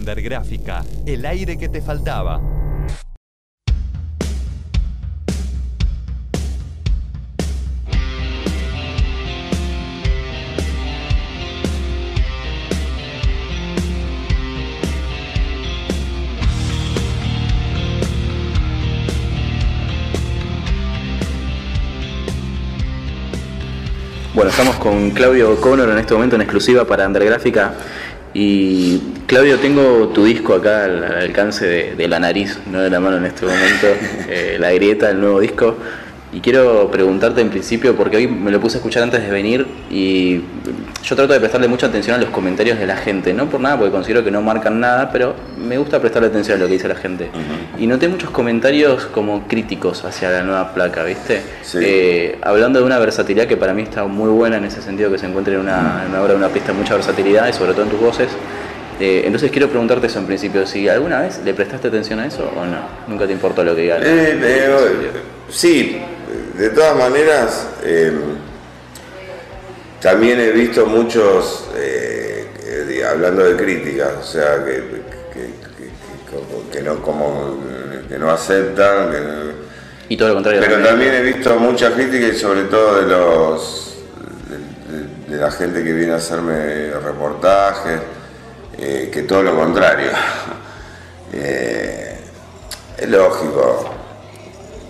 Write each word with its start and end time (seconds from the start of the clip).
Undergráfica, 0.00 0.82
el 1.04 1.26
aire 1.26 1.58
que 1.58 1.68
te 1.68 1.82
faltaba. 1.82 2.40
Bueno, 24.32 24.50
estamos 24.50 24.76
con 24.76 25.10
Claudio 25.10 25.50
O'Connor 25.50 25.90
en 25.90 25.98
este 25.98 26.14
momento 26.14 26.36
en 26.36 26.40
exclusiva 26.40 26.86
para 26.86 27.06
Undergráfica. 27.06 27.74
Y 28.32 28.98
Claudio, 29.26 29.58
tengo 29.58 30.08
tu 30.08 30.24
disco 30.24 30.54
acá 30.54 30.84
al, 30.84 31.02
al 31.02 31.18
alcance 31.18 31.66
de, 31.66 31.94
de 31.96 32.08
la 32.08 32.20
nariz, 32.20 32.58
no 32.70 32.80
de 32.80 32.90
la 32.90 33.00
mano 33.00 33.16
en 33.16 33.26
este 33.26 33.44
momento, 33.44 33.86
eh, 34.28 34.56
La 34.60 34.72
Grieta, 34.72 35.10
el 35.10 35.20
nuevo 35.20 35.40
disco. 35.40 35.76
Y 36.32 36.40
quiero 36.40 36.88
preguntarte 36.92 37.40
en 37.40 37.50
principio, 37.50 37.96
porque 37.96 38.16
hoy 38.18 38.28
me 38.28 38.52
lo 38.52 38.60
puse 38.60 38.76
a 38.76 38.78
escuchar 38.78 39.02
antes 39.02 39.20
de 39.20 39.30
venir 39.30 39.66
y 39.90 40.36
yo 41.02 41.16
trato 41.16 41.32
de 41.32 41.40
prestarle 41.40 41.66
mucha 41.66 41.86
atención 41.88 42.14
a 42.14 42.20
los 42.20 42.30
comentarios 42.30 42.78
de 42.78 42.86
la 42.86 42.96
gente, 42.96 43.32
no 43.34 43.46
por 43.50 43.60
nada, 43.60 43.76
porque 43.76 43.90
considero 43.90 44.22
que 44.22 44.30
no 44.30 44.40
marcan 44.40 44.78
nada, 44.78 45.10
pero 45.10 45.34
me 45.58 45.76
gusta 45.76 45.98
prestarle 45.98 46.28
atención 46.28 46.56
a 46.58 46.60
lo 46.60 46.66
que 46.68 46.74
dice 46.74 46.86
la 46.86 46.94
gente. 46.94 47.30
Y 47.78 47.88
noté 47.88 48.06
muchos 48.06 48.30
comentarios 48.30 49.06
como 49.06 49.48
críticos 49.48 50.04
hacia 50.04 50.30
la 50.30 50.42
nueva 50.44 50.72
placa, 50.72 51.02
¿viste? 51.02 51.42
Sí. 51.62 51.78
Eh, 51.82 52.38
hablando 52.42 52.78
de 52.78 52.84
una 52.84 53.00
versatilidad 53.00 53.46
que 53.48 53.56
para 53.56 53.74
mí 53.74 53.82
está 53.82 54.04
muy 54.04 54.30
buena 54.30 54.58
en 54.58 54.64
ese 54.66 54.82
sentido, 54.82 55.10
que 55.10 55.18
se 55.18 55.26
encuentra 55.26 55.52
en 55.54 55.60
una, 55.60 56.02
en 56.04 56.10
una 56.12 56.20
obra 56.22 56.34
de 56.34 56.38
una 56.38 56.48
pista 56.48 56.70
de 56.70 56.78
mucha 56.78 56.94
versatilidad 56.94 57.48
y 57.48 57.52
sobre 57.52 57.72
todo 57.72 57.82
en 57.82 57.88
tus 57.90 58.00
voces. 58.00 58.28
Eh, 59.00 59.22
entonces 59.24 59.50
quiero 59.50 59.68
preguntarte 59.68 60.06
eso 60.06 60.20
en 60.20 60.26
principio, 60.26 60.64
si 60.64 60.86
alguna 60.88 61.22
vez 61.22 61.40
le 61.44 61.54
prestaste 61.54 61.88
atención 61.88 62.20
a 62.20 62.26
eso 62.26 62.48
o 62.56 62.64
no, 62.66 62.76
nunca 63.08 63.26
te 63.26 63.32
importó 63.32 63.64
lo 63.64 63.74
que 63.74 63.80
diga. 63.82 63.98
la- 63.98 64.06
Eh, 64.06 64.38
eh, 64.42 65.10
sí, 65.48 65.96
de 66.56 66.70
todas 66.70 66.96
maneras, 66.96 67.66
eh, 67.82 68.12
también 70.00 70.40
he 70.40 70.50
visto 70.52 70.86
muchos, 70.86 71.68
eh, 71.76 72.46
eh, 72.64 73.04
hablando 73.04 73.44
de 73.44 73.56
críticas, 73.56 74.12
o 74.20 74.24
sea, 74.24 74.64
que, 74.64 74.82
que- 76.72 76.82
no, 76.82 77.02
como, 77.02 77.58
que 78.08 78.18
no 78.18 78.30
aceptan, 78.30 79.10
Y 80.08 80.16
todo 80.16 80.28
lo 80.28 80.34
contrario. 80.34 80.60
pero 80.64 80.82
también 80.82 81.12
he 81.14 81.22
visto 81.22 81.56
mucha 81.58 81.92
crítica 81.92 82.26
y 82.28 82.36
sobre 82.36 82.62
todo 82.64 83.00
de 83.02 83.06
los 83.08 83.96
de, 84.48 84.96
de- 84.96 85.36
de 85.36 85.42
la 85.42 85.50
gente 85.50 85.82
que 85.84 85.92
viene 85.92 86.12
a 86.12 86.16
hacerme 86.16 86.90
reportajes, 86.92 88.00
eh, 88.78 89.10
que 89.12 89.22
todo 89.22 89.42
lo 89.42 89.56
contrario. 89.56 90.10
Es 91.32 93.08
lógico. 93.08 93.94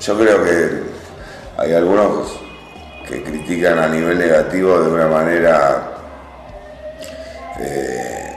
Yo 0.01 0.19
creo 0.19 0.43
que 0.45 0.69
hay 1.61 1.75
algunos 1.75 2.41
que 3.07 3.23
critican 3.23 3.79
a 3.79 3.87
nivel 3.87 4.19
negativo 4.19 4.81
de 4.81 4.93
una 4.93 5.09
manera 5.09 5.93
eh, 7.59 8.35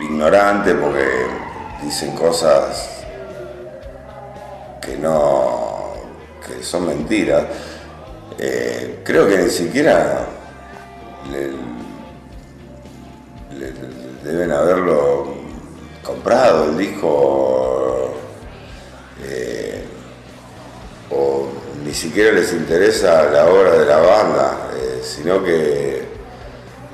ignorante 0.00 0.74
porque 0.74 1.06
dicen 1.84 2.16
cosas 2.16 3.04
que 4.80 4.96
no 4.96 5.92
que 6.44 6.60
son 6.64 6.88
mentiras. 6.88 7.44
Eh, 8.40 9.02
creo 9.04 9.28
que 9.28 9.38
ni 9.38 9.50
siquiera 9.50 10.26
deben 14.24 14.50
haberlo 14.50 15.28
comprado 16.02 16.70
el 16.70 16.76
disco 16.76 18.14
eh, 19.22 19.84
o 21.10 21.57
ni 21.84 21.94
siquiera 21.94 22.32
les 22.32 22.52
interesa 22.52 23.30
la 23.30 23.46
obra 23.46 23.72
de 23.72 23.86
la 23.86 23.98
banda, 23.98 24.70
eh, 24.74 25.00
sino 25.02 25.42
que 25.42 26.02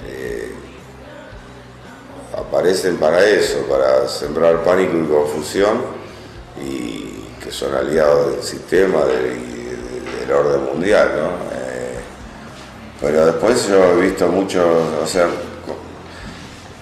eh, 0.07 0.53
aparecen 2.37 2.97
para 2.97 3.25
eso, 3.25 3.67
para 3.69 4.07
sembrar 4.09 4.63
pánico 4.63 4.97
y 4.97 5.07
confusión 5.07 5.83
y 6.63 7.25
que 7.43 7.51
son 7.51 7.75
aliados 7.75 8.33
del 8.33 8.43
sistema 8.43 9.05
del, 9.05 10.21
del 10.21 10.33
orden 10.33 10.65
mundial, 10.65 11.11
¿no? 11.17 11.29
Eh, 11.57 11.99
pero 13.01 13.27
después 13.27 13.69
yo 13.69 13.93
he 13.93 14.01
visto 14.03 14.29
muchos, 14.29 14.65
o 15.03 15.07
sea, 15.07 15.29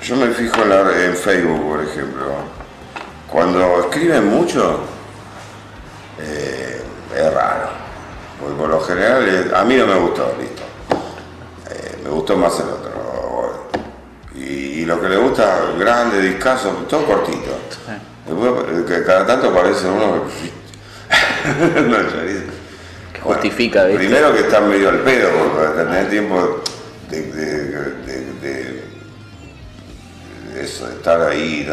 yo 0.03 0.17
me 0.17 0.29
fijo 0.35 0.62
en, 0.62 0.73
en 0.73 1.17
Facebook, 1.17 1.69
por 1.69 1.85
ejemplo, 1.85 2.27
cuando 3.31 3.81
escriben 3.81 4.27
mucho, 4.27 4.81
es 7.15 7.35
raro, 7.35 7.81
porque 8.43 8.57
por 8.59 8.69
lo 8.69 8.81
general 8.81 9.53
a 9.55 9.65
mí 9.65 9.77
no 9.77 9.87
me 9.87 9.95
gustó, 9.99 10.35
listo. 10.41 10.63
Eh, 11.71 11.99
me 12.05 12.11
gustó 12.11 12.37
más 12.37 12.55
el 12.61 12.67
otro. 12.69 12.93
Y, 14.35 14.41
y 14.81 14.85
lo 14.85 15.01
que 15.01 15.09
le 15.09 15.17
gusta, 15.17 15.61
grande, 15.79 16.21
discazo, 16.21 16.71
todo 16.89 17.05
cortito. 17.07 17.53
Después, 18.27 18.53
eh, 18.69 18.85
que 18.87 19.05
cada 19.05 19.27
tanto 19.27 19.49
aparece 19.51 19.87
uno 19.87 20.25
que... 20.25 21.81
no, 21.83 21.97
justifica. 23.23 23.85
Primero 23.87 24.33
que 24.33 24.41
está 24.41 24.61
medio 24.61 24.89
al 24.89 24.99
pedo, 25.01 25.29
porque 25.31 25.57
para 25.57 25.85
tener 25.85 26.11
tiempo 26.11 26.63
de, 27.11 27.23
de- 27.23 27.65
de- 27.67 28.33
de- 28.41 28.83
de 30.55 30.63
eso, 30.65 30.87
de 30.89 30.95
estar 30.95 31.21
ahí, 31.23 31.69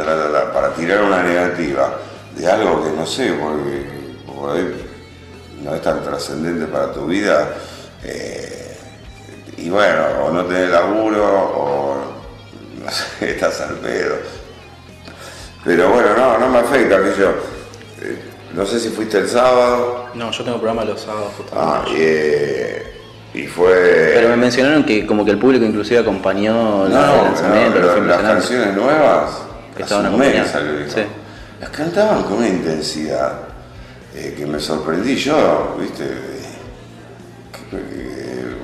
para 0.53 0.73
tirar 0.73 1.01
una 1.03 1.23
negativa 1.23 1.97
de 2.35 2.47
algo 2.51 2.83
que 2.83 2.91
no 2.91 3.05
sé, 3.05 3.33
porque 3.33 3.85
por 4.25 4.55
ahí 4.55 4.88
no 5.63 5.75
es 5.75 5.81
tan 5.81 6.01
trascendente 6.03 6.65
para 6.67 6.91
tu 6.91 7.05
vida. 7.05 7.49
eh, 8.03 8.55
y 9.57 9.69
bueno, 9.69 10.03
o 10.25 10.31
no 10.31 10.45
tenés 10.45 10.69
laburo, 10.69 11.25
o 11.25 11.95
no 12.85 12.89
sé, 12.91 13.31
estás 13.31 13.59
al 13.61 13.75
pedo. 13.75 14.15
Pero 15.65 15.89
bueno, 15.89 16.09
no, 16.17 16.37
no 16.37 16.49
me 16.49 16.59
afecta, 16.59 16.97
que 17.03 17.19
yo. 17.19 17.29
eh, 18.01 18.19
no 18.53 18.65
sé 18.65 18.79
si 18.79 18.89
fuiste 18.89 19.17
el 19.19 19.27
sábado. 19.27 20.05
No, 20.15 20.31
yo 20.31 20.43
tengo 20.43 20.57
programa 20.57 20.85
los 20.85 21.01
sábados 21.01 21.31
Ah, 21.53 21.81
justamente. 21.83 21.91
y, 21.91 21.95
eh, 22.01 22.83
y 23.33 23.47
fue. 23.47 24.11
Pero 24.15 24.29
me 24.29 24.37
mencionaron 24.37 24.83
que 24.85 25.05
como 25.05 25.23
que 25.25 25.31
el 25.31 25.37
público 25.37 25.65
inclusive 25.65 25.99
acompañó 25.99 26.87
no, 26.87 26.89
lanzamiento, 26.89 27.79
no, 27.79 27.87
pero 27.93 28.05
las 28.05 28.21
canciones 28.21 28.73
nuevas, 28.75 29.31
Que 29.75 29.83
hace 29.83 29.93
estaban 29.93 30.13
un 30.13 30.19
mes 30.19 30.29
acompañadas. 30.29 30.51
salió 30.51 30.69
el 30.71 30.85
disco. 30.85 30.99
Sí. 31.01 31.05
las 31.59 31.69
cantaban 31.69 32.23
con 32.23 32.33
una 32.37 32.47
intensidad 32.47 33.33
eh, 34.15 34.33
que 34.37 34.45
me 34.45 34.59
sorprendí 34.59 35.15
yo, 35.15 35.75
¿viste? 35.79 36.03
Que- 37.51 37.77
que- 37.77 38.55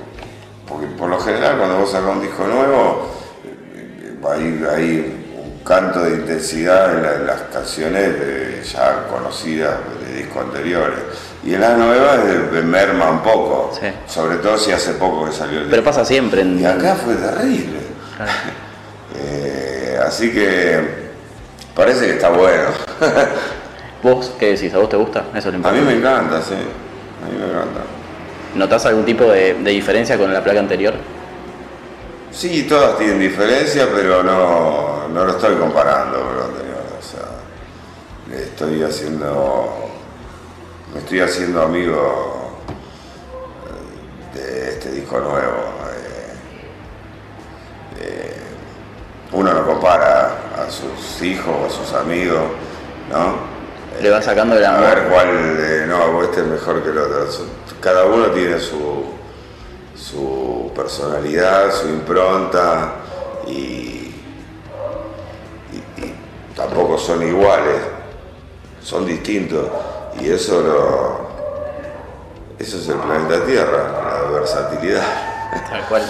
porque 0.67 0.87
por 0.87 1.09
lo 1.09 1.19
general 1.19 1.57
cuando 1.57 1.77
vos 1.79 1.91
sacas 1.91 2.09
un 2.15 2.21
disco 2.21 2.45
nuevo, 2.47 3.07
eh, 3.45 4.15
hay, 4.29 4.65
hay 4.75 5.21
un 5.37 5.63
canto 5.63 6.01
de 6.01 6.11
intensidad 6.15 6.95
en, 6.95 7.03
la- 7.03 7.13
en 7.15 7.27
las 7.27 7.41
canciones 7.53 8.19
de- 8.19 8.63
ya 8.63 9.07
conocidas 9.07 9.75
de 10.07 10.15
discos 10.23 10.43
anteriores. 10.43 10.99
Y 11.43 11.53
en 11.53 11.61
las 11.61 11.77
nuevas 11.77 12.19
eh, 12.25 12.61
merma 12.63 13.11
un 13.11 13.19
poco, 13.21 13.71
Sí. 13.79 13.87
sobre 14.07 14.37
todo 14.37 14.57
si 14.57 14.71
hace 14.71 14.93
poco 14.93 15.25
que 15.25 15.31
salió 15.31 15.59
el 15.59 15.65
Pero 15.65 15.81
disco. 15.83 15.91
pasa 15.91 16.03
siempre 16.05 16.41
en... 16.41 16.59
Y 16.59 16.65
acá 16.65 16.95
fue 16.95 17.13
terrible. 17.15 17.79
Claro. 18.17 18.31
Eh, 19.17 19.97
así 20.05 20.29
que 20.33 20.77
parece 21.73 22.05
que 22.07 22.11
está 22.15 22.29
bueno. 22.31 22.67
¿Vos 24.05 24.31
qué 24.37 24.51
decís? 24.51 24.71
¿A 24.71 24.77
vos 24.77 24.87
te 24.87 24.97
gusta? 24.97 25.25
Eso 25.33 25.49
es 25.49 25.55
lo 25.55 25.67
A 25.67 25.71
mí 25.71 25.81
me 25.81 25.93
encanta, 25.93 26.39
sí. 26.39 26.53
A 26.53 27.27
mí 27.27 27.39
me 27.39 27.45
encanta. 27.47 27.79
¿Notás 28.53 28.85
algún 28.85 29.03
tipo 29.03 29.23
de, 29.23 29.55
de 29.55 29.71
diferencia 29.71 30.15
con 30.15 30.31
la 30.31 30.43
placa 30.43 30.59
anterior? 30.59 30.93
Sí, 32.31 32.67
todas 32.69 32.99
tienen 32.99 33.19
diferencia, 33.19 33.87
pero 33.91 34.21
no, 34.21 35.07
no 35.07 35.25
lo 35.25 35.31
estoy 35.31 35.55
comparando 35.55 36.19
con 36.23 36.35
lo 36.35 36.43
anterior. 36.43 36.83
O 36.99 37.01
sea, 37.01 38.37
estoy 38.39 38.83
haciendo. 38.83 39.73
Me 40.93 40.99
estoy 40.99 41.21
haciendo 41.21 41.63
amigo 41.63 42.51
eh, 44.35 44.37
de 44.37 44.69
este 44.69 44.91
disco 44.91 45.19
nuevo. 45.19 45.73
Eh, 45.95 46.35
eh, 48.01 48.37
uno 49.31 49.51
no 49.51 49.65
compara 49.65 50.31
a 50.63 50.69
sus 50.69 51.23
hijos 51.23 51.73
a 51.73 51.75
sus 51.75 51.91
amigos, 51.93 52.43
¿no? 53.09 53.44
Le 54.01 54.09
va 54.09 54.21
sacando 54.21 54.57
el 54.57 54.65
A 54.65 54.77
amor. 54.77 54.87
ver 54.95 55.03
cuál, 55.09 55.27
eh, 55.59 55.85
no, 55.87 56.21
este 56.23 56.41
es 56.41 56.47
mejor 56.47 56.83
que 56.83 56.89
el 56.89 56.97
otro. 56.97 57.27
Cada 57.81 58.05
uno 58.05 58.25
tiene 58.27 58.59
su, 58.59 59.05
su 59.95 60.71
personalidad, 60.75 61.71
su 61.71 61.87
impronta 61.87 62.93
y, 63.47 63.51
y- 63.51 64.13
y 65.97 66.15
tampoco 66.55 66.97
son 66.97 67.21
iguales, 67.25 67.77
son 68.83 69.05
distintos. 69.05 69.67
Y 70.19 70.29
eso 70.29 70.61
lo, 70.61 71.19
eso 72.59 72.77
es 72.77 72.87
el 72.89 72.95
planeta 72.97 73.45
Tierra, 73.45 74.23
la 74.25 74.31
versatilidad. 74.31 75.03
Tal 75.69 75.81
cual. 75.87 76.03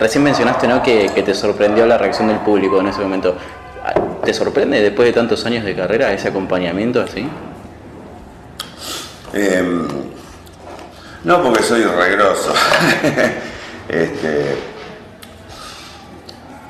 Recién 0.00 0.22
mencionaste 0.22 0.68
¿no? 0.68 0.82
que, 0.82 1.10
que 1.14 1.22
te 1.22 1.34
sorprendió 1.34 1.84
la 1.86 1.98
reacción 1.98 2.28
del 2.28 2.38
público 2.38 2.78
en 2.80 2.88
ese 2.88 3.00
momento. 3.00 3.34
¿Te 4.24 4.32
sorprende 4.34 4.80
después 4.80 5.06
de 5.06 5.12
tantos 5.12 5.44
años 5.46 5.64
de 5.64 5.74
carrera 5.74 6.12
ese 6.12 6.28
acompañamiento 6.28 7.00
así? 7.00 7.28
Em, 9.32 9.88
no 11.24 11.42
porque 11.42 11.62
soy 11.62 11.82
regroso. 11.82 12.52
este, 13.88 14.56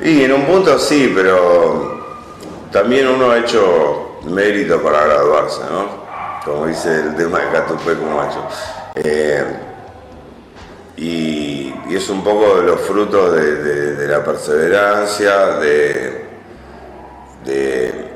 y 0.01 0.25
en 0.25 0.33
un 0.33 0.45
punto 0.47 0.79
sí, 0.79 1.13
pero 1.15 1.95
también 2.73 3.07
uno 3.09 3.31
ha 3.31 3.39
hecho 3.39 4.19
mérito 4.25 4.83
para 4.83 5.05
graduarse, 5.05 5.61
¿no? 5.71 6.05
Como 6.45 6.67
dice 6.67 6.95
el 7.01 7.17
tema 7.17 7.39
de 7.39 7.51
Catupé 7.53 7.95
como 7.95 8.17
macho. 8.17 8.47
Eh, 8.97 9.45
y, 10.97 11.75
es 11.91 12.09
un 12.09 12.25
poco 12.25 12.57
de 12.57 12.67
los 12.67 12.81
frutos 12.81 13.35
de, 13.35 14.09
la 14.09 14.25
perseverancia, 14.25 15.47
de, 15.59 16.14
de, 17.45 18.13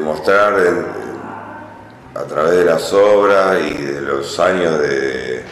mostrar 0.00 0.54
a 2.14 2.22
través 2.24 2.52
de 2.52 2.64
las 2.64 2.92
obras 2.92 3.58
y 3.60 3.74
de 3.74 4.00
los 4.00 4.38
años 4.40 4.78
de, 4.80 5.44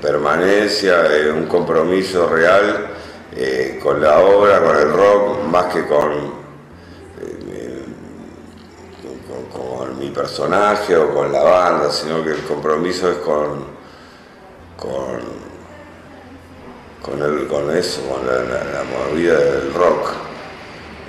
permanencia, 0.00 1.02
un 1.34 1.46
compromiso 1.46 2.28
real 2.28 2.88
eh, 3.34 3.80
con 3.82 4.02
la 4.02 4.18
obra, 4.18 4.62
con 4.62 4.76
el 4.76 4.92
rock, 4.92 5.44
más 5.44 5.72
que 5.72 5.86
con 5.86 6.44
mi 10.04 10.10
personaje 10.10 10.96
o 10.96 11.14
con 11.14 11.32
la 11.32 11.42
banda, 11.42 11.90
sino 11.90 12.22
que 12.22 12.32
el 12.32 12.42
compromiso 12.42 13.10
es 13.10 13.18
con, 13.18 13.64
con, 14.76 15.43
con, 17.04 17.22
el, 17.22 17.46
con 17.46 17.76
eso, 17.76 18.00
con 18.08 18.26
la, 18.26 18.84
movida 18.84 19.38
del 19.38 19.74
rock. 19.74 20.12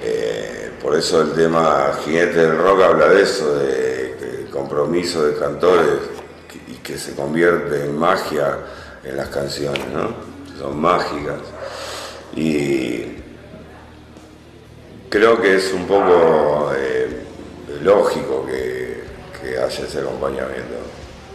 Eh, 0.02 0.72
por 0.82 0.96
eso 0.96 1.22
el 1.22 1.34
tema 1.34 1.92
Jinete 2.04 2.34
del 2.34 2.58
Rock 2.58 2.82
habla 2.82 3.08
de 3.08 3.22
eso, 3.24 3.56
de, 3.56 4.48
compromiso 4.52 5.26
de 5.26 5.38
cantores 5.38 6.00
y 6.68 6.76
que 6.76 6.98
se 6.98 7.14
convierte 7.14 7.86
en 7.86 7.98
magia 7.98 8.58
en 9.04 9.18
las 9.18 9.28
canciones, 9.30 9.86
¿no? 9.94 10.16
Son 10.58 10.80
mágicas. 10.80 11.40
Y 12.36 13.18
creo 15.10 15.42
que 15.42 15.56
es 15.56 15.74
un 15.74 15.86
poco 15.88 16.72
eh, 16.76 17.26
lógico 17.82 18.46
que 18.46 18.86
que 19.46 19.58
haya 19.58 19.86
ese 19.86 20.00
acompañamiento. 20.00 20.76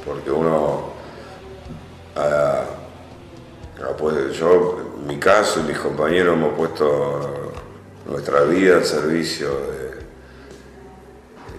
Porque 0.05 0.31
uno, 0.31 0.93
yo, 4.33 4.79
en 5.01 5.07
mi 5.07 5.19
caso 5.19 5.61
y 5.61 5.63
mis 5.65 5.79
compañeros 5.79 6.35
hemos 6.35 6.55
puesto 6.55 7.53
nuestra 8.07 8.43
vida 8.43 8.77
al 8.77 8.85
servicio 8.85 9.49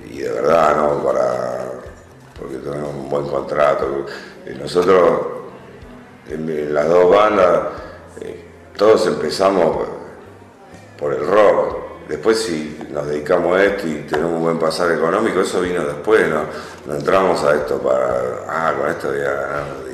y 0.10 0.20
de 0.20 0.32
verdad, 0.32 0.76
¿no? 0.78 1.04
Para, 1.04 1.72
porque 2.40 2.58
tenemos 2.58 2.94
un 2.94 3.10
buen 3.10 3.28
contrato. 3.28 4.06
Nosotros, 4.60 5.22
en, 6.30 6.74
las 6.74 6.88
dos 6.88 7.10
bandas, 7.10 7.60
eh, 8.22 8.46
todos 8.78 9.08
empezamos 9.08 9.88
por 10.98 11.14
el 11.14 11.26
rock 11.26 11.82
Después 12.12 12.44
si 12.44 12.78
nos 12.92 13.08
dedicamos 13.08 13.58
a 13.58 13.64
esto 13.64 13.88
y 13.88 14.02
tenemos 14.02 14.34
un 14.34 14.42
buen 14.42 14.60
pasar 14.60 14.92
económico, 14.92 15.40
eso 15.40 15.62
vino 15.62 15.82
después, 15.86 16.28
no, 16.28 16.42
no 16.86 16.96
entramos 16.96 17.42
a 17.46 17.56
esto 17.56 17.78
para, 17.78 18.44
ah, 18.50 18.74
con 18.78 18.90
esto 18.90 19.08
voy 19.08 19.22
a 19.22 19.32
ganar. 19.32 19.91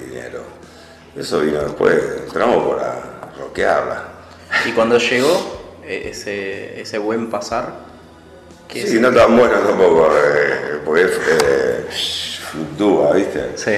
Eso 1.17 1.39
vino 1.39 1.61
después, 1.61 1.95
entramos 2.27 2.75
para 2.75 3.01
roquearla. 3.39 4.03
¿Y 4.65 4.71
cuando 4.71 4.99
llegó 4.99 5.79
e, 5.83 6.09
ese, 6.09 6.79
ese 6.79 6.97
buen 6.99 7.29
pasar? 7.29 7.87
Sí, 8.71 8.99
no 8.99 9.11
tan 9.11 9.35
bueno 9.35 9.55
tampoco, 9.59 10.09
eh, 10.13 10.79
porque 10.85 11.05
eh, 11.05 11.85
fluctúa, 12.51 13.13
¿viste? 13.13 13.53
Sí. 13.55 13.71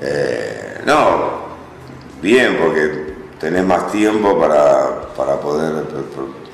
Eh, 0.00 0.80
no, 0.84 1.42
bien, 2.20 2.56
porque 2.60 3.14
tenés 3.38 3.64
más 3.64 3.92
tiempo 3.92 4.38
para, 4.40 5.12
para 5.16 5.38
poder 5.38 5.84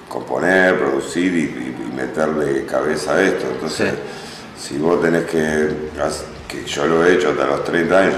componer, 0.09 0.79
producir 0.79 1.35
y, 1.35 1.77
meterle 1.97 2.67
cabeza 2.67 3.15
a 3.15 3.23
esto. 3.23 3.47
Entonces, 3.51 3.95
si 4.61 4.77
vos 4.77 5.01
tenés 5.01 5.25
que, 5.25 5.71
que 6.47 6.67
yo 6.67 6.87
lo 6.87 7.07
he 7.07 7.15
hecho 7.15 7.31
hasta 7.31 7.47
los 7.47 7.65
30 7.65 7.99
años, 7.99 8.15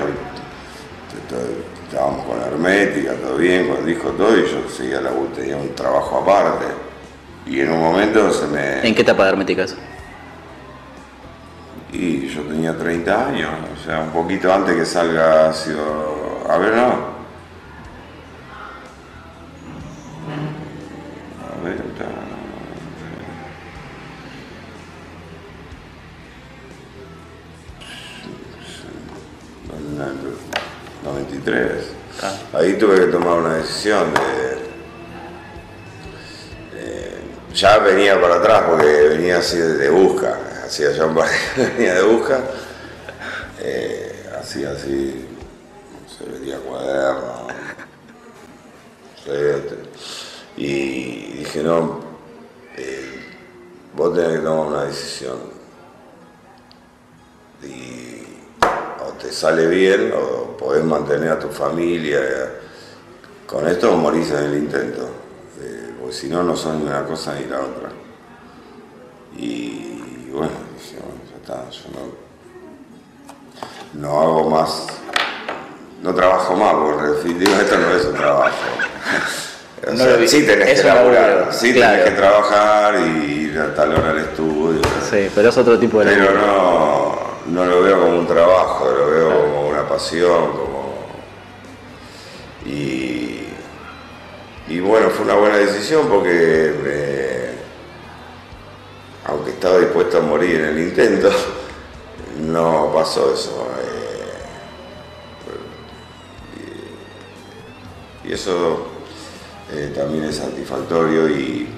estábamos 1.88 2.26
con 2.26 2.40
Hermética, 2.40 3.14
todo 3.14 3.36
bien, 3.36 3.68
con 3.68 3.78
el 3.78 3.86
disco 3.86 4.10
todo, 4.10 4.38
y 4.38 4.42
yo 4.42 4.68
seguía 4.68 5.00
la 5.00 5.10
tenía 5.34 5.56
un 5.56 5.74
trabajo 5.74 6.18
aparte. 6.18 6.66
Y 7.46 7.60
en 7.60 7.72
un 7.72 7.80
momento 7.80 8.30
se 8.32 8.46
me... 8.46 8.86
¿En 8.86 8.94
qué 8.94 9.02
etapa 9.02 9.24
de 9.24 9.30
Herméticas? 9.30 9.74
Y 11.92 12.28
yo 12.28 12.42
tenía 12.42 12.76
30 12.76 13.26
años, 13.28 13.50
o 13.80 13.84
sea, 13.84 14.00
un 14.00 14.10
poquito 14.10 14.52
antes 14.52 14.76
que 14.76 14.84
salga, 14.84 15.52
sido, 15.54 16.44
a 16.48 16.58
ver, 16.58 16.74
no, 16.74 17.17
Ahí 32.58 32.74
tuve 32.74 32.96
que 32.96 33.06
tomar 33.06 33.38
una 33.38 33.54
decisión 33.54 34.12
de, 34.12 34.58
ya 37.54 37.78
venía 37.78 38.20
para 38.20 38.34
atrás 38.34 38.64
porque 38.68 38.84
venía 38.84 39.38
así 39.38 39.58
de, 39.58 39.88
busca, 39.90 40.40
hacía 40.64 40.90
ya 40.90 41.06
un 41.06 41.14
par 41.14 41.28
venía 41.56 41.94
de 41.94 42.02
busca, 42.02 42.40
eh, 43.60 44.28
así 44.40 44.64
así, 44.64 45.24
se 46.18 46.24
vendía 46.24 46.58
cuaderno, 46.58 47.46
y 50.56 51.32
dije 51.34 51.62
no, 51.62 52.00
eh, 52.76 53.24
vos 53.94 54.12
tenés 54.16 54.38
que 54.38 54.44
tomar 54.44 54.66
una 54.66 54.82
decisión. 54.82 55.38
Y 57.62 58.27
te 59.20 59.32
sale 59.32 59.66
bien 59.66 60.12
o 60.16 60.56
podés 60.56 60.84
mantener 60.84 61.30
a 61.30 61.38
tu 61.38 61.48
familia. 61.48 62.20
Con 63.46 63.66
esto 63.66 63.96
morís 63.96 64.30
en 64.30 64.44
el 64.44 64.54
intento, 64.58 65.08
eh, 65.60 65.92
porque 65.98 66.14
si 66.14 66.28
no, 66.28 66.42
no 66.42 66.54
son 66.56 66.80
ni 66.80 66.86
una 66.86 67.04
cosa 67.04 67.34
ni 67.34 67.46
la 67.46 67.60
otra. 67.60 67.88
Y 69.36 70.30
bueno, 70.32 70.52
dije, 70.78 70.98
bueno, 71.00 71.20
ya 71.30 71.36
está, 71.36 71.70
yo 71.70 71.84
no, 73.94 74.00
no 74.00 74.20
hago 74.20 74.50
más, 74.50 74.86
no 76.02 76.14
trabajo 76.14 76.54
más, 76.56 76.74
porque 76.74 77.06
definitiva 77.16 77.56
esto 77.60 77.78
no 77.78 77.90
es 77.90 78.04
un 78.04 78.14
trabajo. 78.14 78.52
sí 80.26 80.44
tenés 80.44 80.80
que 80.80 80.86
laburar, 80.86 81.48
sí 81.50 81.72
tenés 81.72 82.04
que 82.04 82.10
trabajar 82.10 82.94
y 83.00 83.48
ir 83.50 83.58
a 83.58 83.74
tal 83.74 83.94
hora 83.94 84.10
al 84.10 84.18
estudio. 84.18 84.82
Sí, 85.08 85.30
pero 85.34 85.48
es 85.48 85.56
otro 85.56 85.78
tipo 85.78 86.00
de 86.00 86.14
Pero 86.14 86.32
no, 86.34 87.18
no 87.46 87.64
lo 87.64 87.82
veo 87.82 88.00
como 88.00 88.18
un 88.18 88.26
trabajo, 88.26 88.90
lo 88.90 89.07
como... 89.98 90.98
Y, 92.66 93.48
y 94.68 94.80
bueno, 94.80 95.10
fue 95.10 95.24
una 95.24 95.34
buena 95.34 95.56
decisión 95.56 96.08
porque 96.08 97.48
aunque 99.28 99.50
estaba 99.50 99.78
dispuesto 99.78 100.18
a 100.18 100.20
morir 100.22 100.60
en 100.60 100.64
el 100.66 100.78
intento, 100.78 101.30
no 102.40 102.90
pasó 102.94 103.34
eso. 103.34 103.68
Eh, 108.24 108.28
y 108.28 108.32
eso 108.32 108.86
eh, 109.70 109.92
también 109.94 110.24
es 110.24 110.36
satisfactorio 110.36 111.28
y, 111.28 111.68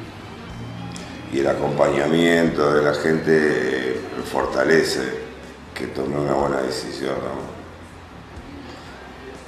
y, 1.33 1.39
el 1.41 1.47
acompañamiento 1.49 2.73
de 2.73 2.83
la 2.83 2.95
gente 2.95 4.01
fortalece 4.31 5.01
que 5.75 5.89
tome 5.89 6.19
una 6.19 6.35
buena 6.35 6.61
decisión. 6.63 7.17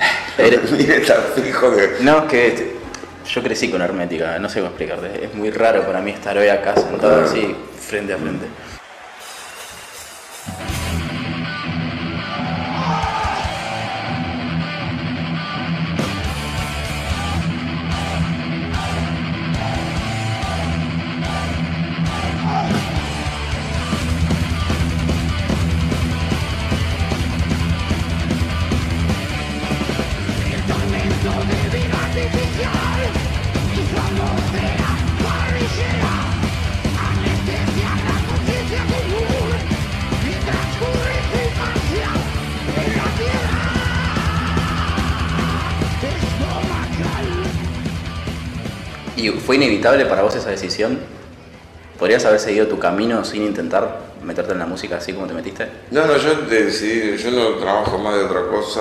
No, 2.01 2.27
que 2.27 2.77
yo 3.29 3.43
crecí 3.43 3.71
con 3.71 3.83
Hermética, 3.83 4.39
no 4.39 4.49
sé 4.49 4.61
cómo 4.61 4.69
explicarte. 4.69 5.25
Es 5.25 5.35
muy 5.35 5.51
raro 5.51 5.83
para 5.85 6.01
mí 6.01 6.11
estar 6.11 6.37
hoy 6.37 6.49
acá 6.49 6.75
sentado 6.75 7.25
así, 7.25 7.55
frente 7.79 8.13
a 8.13 8.19
frente. 8.19 8.47
Fue 49.53 49.57
inevitable 49.59 50.07
para 50.07 50.23
vos 50.23 50.35
esa 50.35 50.49
decisión? 50.49 50.99
¿Podrías 51.99 52.25
haber 52.25 52.41
seguido 52.41 52.69
tu 52.69 52.79
camino 52.79 53.23
sin 53.23 53.43
intentar 53.43 53.99
meterte 54.25 54.53
en 54.53 54.59
la 54.61 54.65
música 54.65 54.97
así 54.97 55.13
como 55.13 55.27
te 55.27 55.35
metiste? 55.35 55.69
No, 55.91 56.07
no, 56.07 56.17
yo 56.17 56.37
decidí, 56.49 57.19
yo 57.19 57.31
no 57.33 57.57
trabajo 57.57 57.99
más 57.99 58.15
de 58.17 58.25
otra 58.25 58.47
cosa 58.47 58.81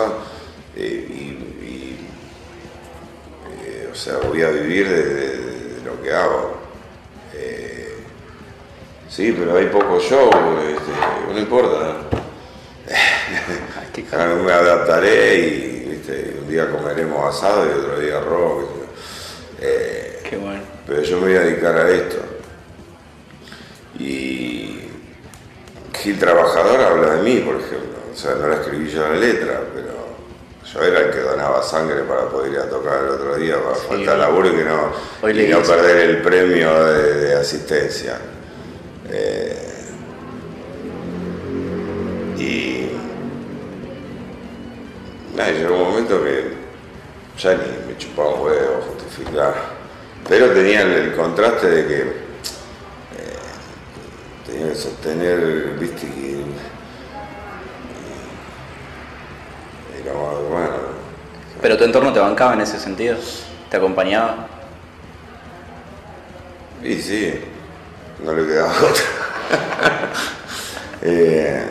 eh, 0.77 1.05
y, 1.09 1.21
y, 1.65 1.97
eh, 3.65 3.89
o 3.91 3.95
sea, 3.95 4.13
voy 4.25 4.41
a 4.43 4.49
vivir 4.49 4.87
de, 4.87 5.03
de- 5.03 5.75
de 5.75 5.81
lo 5.83 6.01
que 6.01 6.13
hago. 6.13 6.53
Eh, 7.35 7.97
sí, 9.09 9.35
pero 9.37 9.57
hay 9.57 9.65
poco 9.65 9.99
show, 9.99 10.29
este, 10.69 11.33
no 11.33 11.37
importa. 11.37 11.97
Me 14.45 14.51
adaptaré 14.53 15.35
y 15.37 15.89
¿viste? 15.89 16.37
un 16.41 16.49
día 16.49 16.71
comeremos 16.71 17.35
asado 17.35 17.65
y 17.65 17.69
otro 17.77 17.99
día 17.99 18.21
rock. 18.21 18.69
Eh. 19.59 20.00
Pero 20.91 21.03
yo 21.03 21.17
me 21.21 21.27
voy 21.27 21.35
a 21.35 21.39
dedicar 21.41 21.73
a 21.77 21.89
esto. 21.89 22.17
Y 23.97 24.81
Gil 25.97 26.19
Trabajador 26.19 26.81
habla 26.81 27.15
de 27.15 27.21
mí, 27.21 27.39
por 27.39 27.55
ejemplo. 27.55 27.97
O 28.13 28.17
sea, 28.17 28.35
no 28.35 28.49
la 28.49 28.55
escribí 28.55 28.89
yo 28.89 29.07
la 29.07 29.15
letra, 29.15 29.61
pero 29.73 29.93
yo 30.65 30.83
era 30.83 30.99
el 31.07 31.11
que 31.11 31.19
donaba 31.19 31.63
sangre 31.63 32.01
para 32.03 32.27
poder 32.27 32.51
ir 32.51 32.59
a 32.59 32.69
tocar 32.69 33.05
el 33.05 33.09
otro 33.09 33.37
día, 33.37 33.55
para 33.63 33.75
faltar 33.75 34.17
laburo 34.17 34.49
y 34.49 34.51
que 34.51 34.65
no, 34.65 34.91
Hoy 35.21 35.41
y 35.41 35.47
no 35.47 35.61
perder 35.61 36.09
el 36.09 36.21
premio 36.21 36.83
de, 36.83 37.13
de 37.21 37.35
asistencia. 37.35 38.17
Eh, 39.09 39.57
y 42.37 42.89
nada, 45.37 45.51
llegó 45.51 45.75
un 45.75 45.89
momento 45.89 46.21
que 46.21 46.51
ya 47.37 47.53
ni 47.53 47.87
me 47.87 47.97
chupaba 47.97 48.31
un 48.31 48.41
huevo 48.41 48.81
justificar. 48.89 49.70
Pero 50.31 50.51
tenía 50.51 50.83
el, 50.83 51.13
contraste 51.13 51.67
de 51.67 51.87
que 51.87 51.99
eh, 52.03 52.05
tenía 54.45 54.69
que 54.69 54.75
sostener, 54.75 55.75
viste, 55.77 56.07
que. 56.07 56.45
y 59.99 60.07
como, 60.09 60.31
bueno, 60.49 60.69
¿Pero 61.61 61.77
tu 61.77 61.83
entorno 61.83 62.13
te 62.13 62.21
bancaba 62.21 62.53
en 62.53 62.61
ese 62.61 62.79
sentido? 62.79 63.17
¿Te 63.69 63.75
acompañaba? 63.75 64.47
y 66.81 66.95
sí, 66.95 67.33
no 68.23 68.33
le 68.33 68.47
quedaba 68.47 68.71
otra. 68.89 69.03
Eh, 71.01 71.65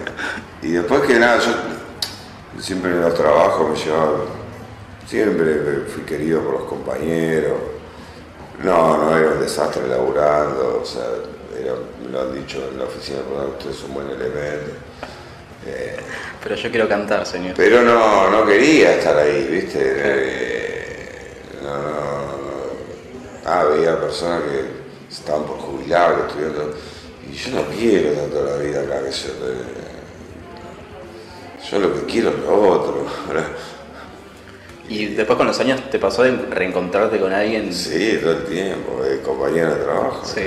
y 0.60 0.72
después 0.72 1.00
que 1.06 1.18
nada, 1.18 1.38
yo 1.38 2.60
siempre 2.60 2.90
en 2.90 3.00
los 3.00 3.14
trabajos 3.14 3.70
me 3.70 3.76
llevaba, 3.76 4.18
siempre 5.06 5.86
fui 5.86 6.02
querido 6.02 6.42
por 6.42 6.60
los 6.60 6.64
compañeros. 6.64 7.79
No, 8.62 8.98
no 8.98 9.16
era 9.16 9.30
un 9.32 9.40
desastre 9.40 9.86
laburando, 9.88 10.80
o 10.82 10.84
sea, 10.86 11.04
era- 11.58 11.74
me 12.04 12.10
lo 12.10 12.20
han 12.22 12.34
dicho 12.34 12.58
en 12.70 12.78
la 12.78 12.84
oficina, 12.84 13.20
"Bueno, 13.28 13.50
usted 13.58 13.70
es 13.70 13.82
un 13.84 13.94
buen 13.94 14.10
elemento. 14.10 14.72
Eh, 15.66 15.96
Pero 16.42 16.54
yo 16.56 16.70
quiero 16.70 16.88
cantar, 16.88 17.26
señor. 17.26 17.54
pero 17.56 17.82
no, 17.82 18.30
no 18.30 18.46
quería 18.46 18.94
estar 18.96 19.16
ahí, 19.16 19.46
¿viste? 19.50 19.78
Eh, 19.80 21.32
no, 21.62 21.68
no, 21.68 21.82
no. 21.82 22.30
Ah, 23.46 23.64
personas 24.00 24.42
que 24.42 24.64
estaban 25.12 25.44
por 25.44 25.58
jubilar, 25.58 26.14
que 26.16 26.26
estudiando. 26.28 26.74
Y 27.30 27.34
yo 27.34 27.50
no 27.56 27.64
quiero 27.68 28.12
tanto 28.12 28.42
la 28.44 28.56
vida 28.56 28.80
acá 28.80 29.04
que 29.04 29.10
yo. 29.10 29.28
eh, 29.28 29.64
yo 31.70 31.78
lo 31.78 31.94
que 31.94 32.06
quiero 32.12 32.30
es 32.30 32.38
lo 32.38 32.68
otro. 32.70 33.06
¿Y 34.90 35.06
después 35.14 35.36
con 35.38 35.46
los 35.46 35.58
años 35.60 35.88
te 35.88 35.98
pasó 36.00 36.24
de 36.24 36.32
reencontrarte 36.50 37.18
con 37.20 37.32
alguien? 37.32 37.72
Sí, 37.72 38.18
todo 38.20 38.32
el 38.32 38.44
tiempo, 38.44 39.02
eh, 39.04 39.20
compañero 39.24 39.72
de 39.76 39.84
trabajo. 39.84 40.22
Sí. 40.26 40.42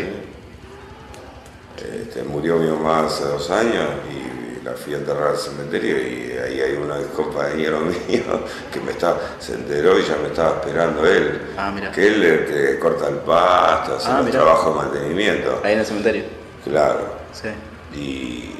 Este, 2.02 2.24
murió 2.24 2.58
mi 2.58 2.68
mamá 2.68 3.06
hace 3.08 3.24
dos 3.24 3.50
años 3.50 3.86
y 4.12 4.64
la 4.66 4.74
fui 4.74 4.94
a 4.94 4.98
enterrar 4.98 5.30
al 5.30 5.38
cementerio 5.38 5.98
y 5.98 6.32
ahí 6.38 6.60
hay 6.62 6.74
un 6.74 6.90
compañero 7.16 7.80
mío 8.08 8.24
que 8.72 8.80
me 8.82 8.92
está, 8.92 9.18
se 9.40 9.54
enteró 9.54 9.98
y 9.98 10.04
ya 10.04 10.18
me 10.22 10.28
estaba 10.28 10.60
esperando 10.60 11.06
él. 11.06 11.42
Ah, 11.58 11.72
mira. 11.74 11.92
Que 11.94 12.08
él 12.08 12.24
el 12.24 12.46
que 12.46 12.80
corta 12.80 13.08
el 13.08 13.16
pasto, 13.16 13.96
hace 13.96 14.10
Ah, 14.12 14.22
los 14.22 14.32
trabajos 14.32 14.76
de 14.76 14.82
mantenimiento. 14.92 15.62
Ahí 15.64 15.74
en 15.74 15.80
el 15.80 15.86
cementerio. 15.86 16.24
Claro. 16.66 17.14
Sí. 17.32 17.50
Y, 17.98 18.56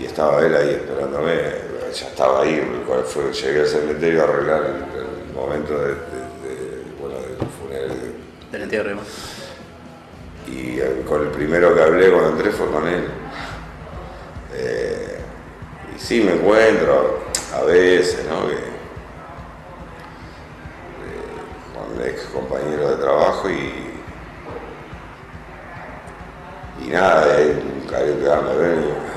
y 0.00 0.04
estaba 0.04 0.44
él 0.46 0.54
ahí 0.56 0.70
esperándome, 0.70 1.32
ya 1.98 2.06
estaba 2.08 2.42
ahí, 2.42 2.60
fue, 3.06 3.32
llegué 3.32 3.60
al 3.60 3.66
cementerio 3.66 4.20
a 4.20 4.24
arreglar 4.24 4.62
el, 4.64 4.74
el 5.00 5.34
momento 5.34 5.78
de, 5.78 5.88
de- 5.88 5.94
de- 5.94 6.82
bueno, 7.00 7.16
del 7.20 7.36
funeral 7.60 7.90
Del 8.52 8.62
entierro. 8.62 8.90
y 10.46 10.78
con 11.08 11.22
el 11.22 11.28
primero 11.28 11.74
que 11.74 11.82
hablé 11.82 12.10
cuando 12.10 12.30
entré 12.30 12.50
fue 12.50 12.66
con 12.70 12.86
él. 12.86 13.06
Eh, 14.54 15.18
y 15.94 15.98
sí, 15.98 16.22
me 16.22 16.34
encuentro 16.34 17.20
a 17.54 17.62
veces, 17.64 18.24
¿no? 18.28 18.46
Que, 18.46 18.54
eh, 18.54 18.58
ex 22.10 22.22
compañeros 22.26 22.90
de 22.90 22.96
trabajo 22.96 23.48
y. 23.50 23.86
Y 26.84 26.88
nada, 26.90 27.38
él 27.38 27.58
a 28.50 28.52
ver, 28.54 28.74
y 28.74 28.80
digo, 28.82 28.92
"Eh, 28.92 29.15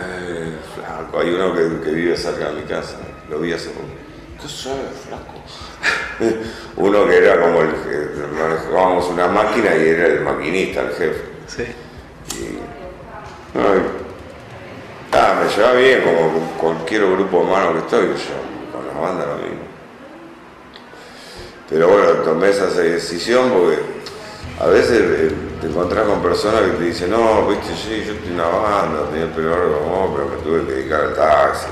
flaco, 1.10 1.20
hay 1.20 1.30
uno 1.34 1.54
que, 1.54 1.86
que 1.86 1.92
vive 1.92 2.16
cerca 2.18 2.50
de 2.50 2.62
mi 2.62 2.68
casa, 2.68 2.98
lo 3.30 3.40
vi 3.40 3.54
hace 3.54 3.70
poco. 3.70 3.88
¿Qué 4.42 4.48
soy, 4.48 4.74
flaco? 5.08 5.34
uno 6.78 7.08
que 7.08 7.18
era 7.18 7.40
como 7.42 7.62
el 7.62 7.72
que 7.72 8.10
manejábamos 8.40 9.08
una 9.08 9.28
máquina 9.28 9.76
y 9.76 9.88
era 9.90 10.08
el 10.08 10.22
maquinista, 10.22 10.82
el 10.82 10.90
jefe. 10.90 11.22
Sí. 11.48 11.64
Y- 12.38 12.60
ah, 15.14 15.42
me 15.44 15.50
llevaba 15.50 15.74
bien, 15.80 16.02
como 16.02 16.32
con 16.32 16.74
cualquier 16.76 17.06
grupo 17.06 17.40
humano 17.40 17.74
que 17.74 17.80
estoy, 17.80 18.08
yo, 18.08 18.72
con 18.72 18.88
la 18.88 18.94
banda 19.00 19.26
lo 19.26 19.36
mismo. 19.38 19.64
Pero 21.70 21.88
bueno, 21.88 22.12
tomé 22.24 22.50
esa 22.50 22.68
decisión 22.68 23.52
porque 23.52 23.80
a 24.60 24.68
veces 24.68 25.02
eh, 25.02 25.32
te 25.60 25.68
encontrás 25.68 26.06
con 26.06 26.22
personas 26.22 26.62
que 26.62 26.72
te 26.78 26.84
dicen, 26.86 27.12
no, 27.12 27.48
viste, 27.48 27.76
sí, 27.76 28.04
yo 28.06 28.14
estoy 28.14 28.28
en 28.30 28.34
una 28.36 28.48
banda, 28.48 29.10
tenía 29.10 29.26
el 29.26 29.32
pelo 29.32 29.50
largo 29.50 30.14
pero 30.16 30.30
me 30.30 30.38
tuve 30.44 30.66
que 30.66 30.72
dedicar 30.74 31.02
al 31.02 31.16
taxi. 31.16 31.68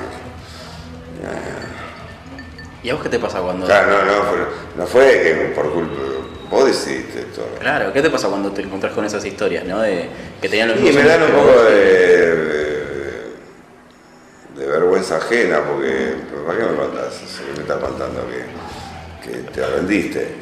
¿Y 2.83 2.89
a 2.89 2.93
vos 2.93 3.03
qué 3.03 3.09
te 3.09 3.19
pasa 3.19 3.39
cuando.? 3.39 3.65
Claro, 3.65 3.89
no, 3.89 4.05
no, 4.05 4.23
fue, 4.23 4.37
no 4.77 4.87
fue 4.87 5.21
que 5.21 5.53
por 5.55 5.73
culpa, 5.73 5.93
vos 6.49 6.65
decidiste 6.65 7.19
esto. 7.19 7.47
Claro, 7.59 7.91
¿qué 7.91 8.01
te 8.01 8.09
pasa 8.09 8.27
cuando 8.29 8.51
te 8.51 8.61
encontrás 8.61 8.93
con 8.93 9.03
esas 9.03 9.25
historias, 9.25 9.65
no? 9.65 9.79
De 9.81 10.07
que 10.41 10.47
tenían 10.47 10.69
los 10.69 10.77
Sí, 10.79 10.93
me 10.93 11.03
dan 11.03 11.23
un 11.23 11.31
poco 11.31 11.63
de, 11.63 12.35
de, 12.35 13.23
de 14.57 14.65
vergüenza 14.67 15.17
ajena, 15.17 15.61
porque 15.65 16.15
¿para 16.45 16.57
qué 16.59 16.65
me 16.65 16.77
contás? 16.77 17.15
eso? 17.15 17.41
¿Qué 17.45 17.53
me 17.53 17.61
estás 17.61 17.77
contando? 17.77 18.25
Que, 18.29 19.29
que 19.29 19.37
te 19.51 19.65
rendiste 19.65 20.35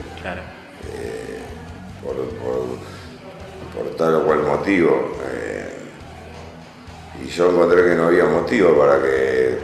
encontré 7.55 7.83
que 7.83 7.95
no 7.95 8.07
había 8.07 8.25
motivo 8.25 8.77
para 8.77 9.01
que 9.01 9.57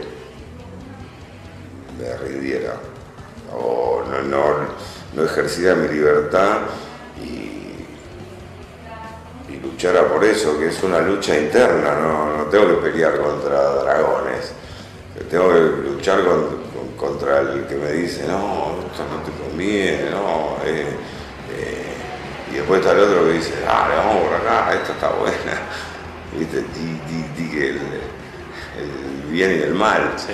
me 1.98 2.16
rindiera. 2.28 2.74
O 3.54 4.02
no, 4.08 4.22
no, 5.14 5.24
ejerciera 5.24 5.74
mi 5.74 5.88
libertad 5.88 6.58
y, 7.22 7.84
y 9.52 9.56
luchara 9.62 10.06
por 10.08 10.24
eso, 10.24 10.58
que 10.58 10.68
es 10.68 10.82
una 10.82 11.00
lucha 11.00 11.36
interna, 11.38 11.94
no, 12.00 12.36
no 12.38 12.44
tengo 12.44 12.68
que 12.68 12.90
pelear 12.90 13.18
contra 13.20 13.60
dragones, 13.74 14.52
tengo 15.30 15.48
que 15.50 15.60
luchar 15.90 16.24
con- 16.24 16.62
con- 16.72 16.96
contra 16.96 17.40
el 17.40 17.66
que 17.66 17.74
me 17.76 17.92
dice, 17.92 18.26
no, 18.26 18.76
esto 18.90 19.04
no 19.10 19.20
te 19.24 19.32
conviene, 19.42 20.10
no, 20.10 20.56
eh, 20.64 20.86
eh", 21.58 22.52
y 22.52 22.54
después 22.56 22.80
está 22.80 22.92
el 22.92 23.00
otro 23.00 23.24
que 23.26 23.32
dice, 23.32 23.52
dale, 23.64 23.96
vamos 23.96 24.22
por 24.28 24.34
acá, 24.34 24.72
esta 24.74 24.92
está 24.92 25.10
buena, 25.10 25.60
¿viste? 26.38 26.58
Di, 26.74 27.00
di- 27.08 27.28
di 27.36 27.50
que 27.50 27.68
el, 27.70 27.76
el 27.76 29.30
bien 29.30 29.50
y 29.50 29.62
el 29.62 29.74
mal. 29.74 30.12
Sí. 30.16 30.32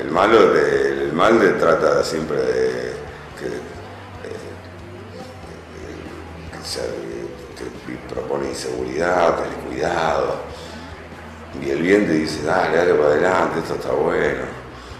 El 0.00 0.10
malo, 0.12 0.54
el 0.56 1.12
mal 1.12 1.40
te 1.40 1.48
trata 1.54 2.04
siempre 2.04 2.36
de 2.36 2.92
que, 3.38 3.46
eh, 3.46 4.38
que 6.52 6.58
se- 6.66 6.80
te 6.82 8.14
propone 8.14 8.48
inseguridad, 8.50 9.36
ten 9.38 9.52
cuidado. 9.68 10.36
Y 11.64 11.70
el 11.70 11.82
bien 11.82 12.06
te 12.06 12.12
dice, 12.12 12.44
dale, 12.44 12.76
dale 12.76 12.94
para 12.94 13.08
adelante, 13.10 13.58
esto 13.60 13.74
está 13.74 13.90
bueno. 13.90 14.44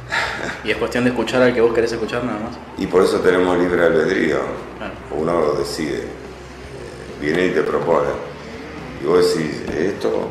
Y 0.64 0.70
es 0.72 0.76
cuestión 0.78 1.04
de 1.04 1.10
escuchar 1.10 1.42
al 1.42 1.54
que 1.54 1.60
vos 1.60 1.72
querés 1.72 1.92
escuchar 1.92 2.24
nada 2.24 2.40
más. 2.40 2.56
Y 2.78 2.86
por 2.86 3.02
eso 3.04 3.20
tenemos 3.20 3.56
libre 3.58 3.84
albedrío. 3.84 4.38
Claro. 4.78 4.94
Uno 5.12 5.52
decide, 5.52 5.98
eh, 5.98 6.08
viene 7.20 7.46
y 7.46 7.50
te 7.50 7.62
propone. 7.62 8.10
Y 9.02 9.06
vos 9.06 9.34
decís, 9.34 9.62
esto 9.76 10.28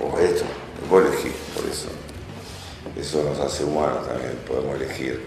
o 0.00 0.18
esto. 0.18 0.44
Vos 0.88 1.04
elegís, 1.04 1.32
por 1.54 1.64
eso. 1.70 1.88
Eso 2.96 3.22
nos 3.24 3.38
hace 3.40 3.64
humanos 3.64 4.06
también, 4.06 4.32
podemos 4.46 4.76
elegir. 4.76 5.20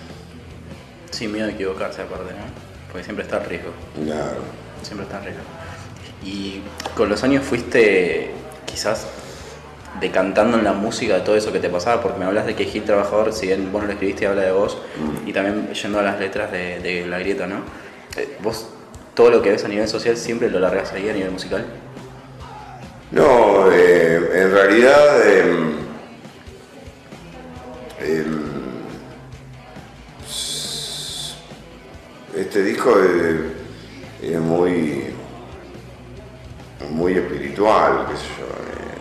Sin 1.10 1.32
miedo 1.32 1.46
a 1.46 1.50
equivocarse 1.50 2.02
aparte, 2.02 2.32
¿no? 2.32 2.44
Porque 2.90 3.04
siempre 3.04 3.24
está 3.24 3.38
el 3.38 3.44
riesgo. 3.46 3.70
Claro. 4.04 4.40
Siempre 4.82 5.04
está 5.04 5.18
en 5.18 5.24
riesgo. 5.24 5.42
Y 6.24 6.62
con 6.96 7.08
los 7.08 7.22
años 7.24 7.44
fuiste 7.44 8.30
quizás 8.66 9.06
decantando 10.00 10.56
en 10.56 10.64
la 10.64 10.72
música 10.72 11.14
de 11.14 11.20
todo 11.20 11.36
eso 11.36 11.52
que 11.52 11.58
te 11.58 11.68
pasaba, 11.68 12.02
porque 12.02 12.18
me 12.18 12.24
hablas 12.24 12.46
de 12.46 12.54
que 12.54 12.64
Gil 12.64 12.84
Trabajador, 12.84 13.32
si 13.32 13.46
bien 13.46 13.70
vos 13.72 13.82
no 13.82 13.88
lo 13.88 13.92
escribiste, 13.92 14.26
habla 14.26 14.42
de 14.42 14.52
vos, 14.52 14.78
y 15.26 15.32
también 15.32 15.72
yendo 15.72 15.98
a 15.98 16.02
las 16.02 16.18
letras 16.18 16.50
de, 16.50 16.80
de 16.80 17.06
La 17.06 17.18
Grieta, 17.18 17.46
¿no? 17.46 17.56
Eh, 18.16 18.36
¿Vos 18.42 18.68
todo 19.14 19.30
lo 19.30 19.42
que 19.42 19.50
ves 19.50 19.64
a 19.64 19.68
nivel 19.68 19.88
social 19.88 20.16
siempre 20.16 20.50
lo 20.50 20.58
largas 20.58 20.92
ahí 20.92 21.08
a 21.08 21.12
nivel 21.12 21.30
musical? 21.32 21.64
No, 23.10 23.70
eh, 23.70 24.42
en 24.42 24.50
realidad 24.52 25.28
em, 25.30 25.76
em, 28.00 28.42
este 32.34 32.62
disco 32.62 32.98
es, 33.00 34.40
muy 34.40 35.04
muy 36.90 37.14
espiritual, 37.14 38.06
qué 38.10 38.16
sé 38.16 38.24
yo. 38.38 38.46
eh, 38.46 38.92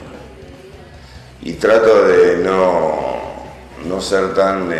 y 1.43 1.53
trato 1.53 2.07
de 2.07 2.37
no, 2.37 3.21
no 3.85 4.01
ser 4.01 4.33
tan 4.33 4.71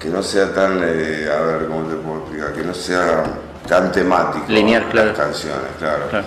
que 0.00 0.08
no 0.08 0.22
sea 0.22 0.52
tan, 0.52 0.80
eh, 0.82 1.28
a 1.30 1.40
ver, 1.42 1.66
¿cómo 1.68 1.86
te 1.86 1.94
puedo 1.96 2.20
explicar? 2.22 2.52
Que 2.54 2.62
no 2.62 2.72
sea 2.74 3.22
tan 3.68 3.92
temático. 3.92 4.46
Lineal, 4.48 4.88
claro. 4.88 5.08
Las 5.10 5.18
canciones, 5.18 5.70
claro. 5.78 6.08
Claro. 6.08 6.24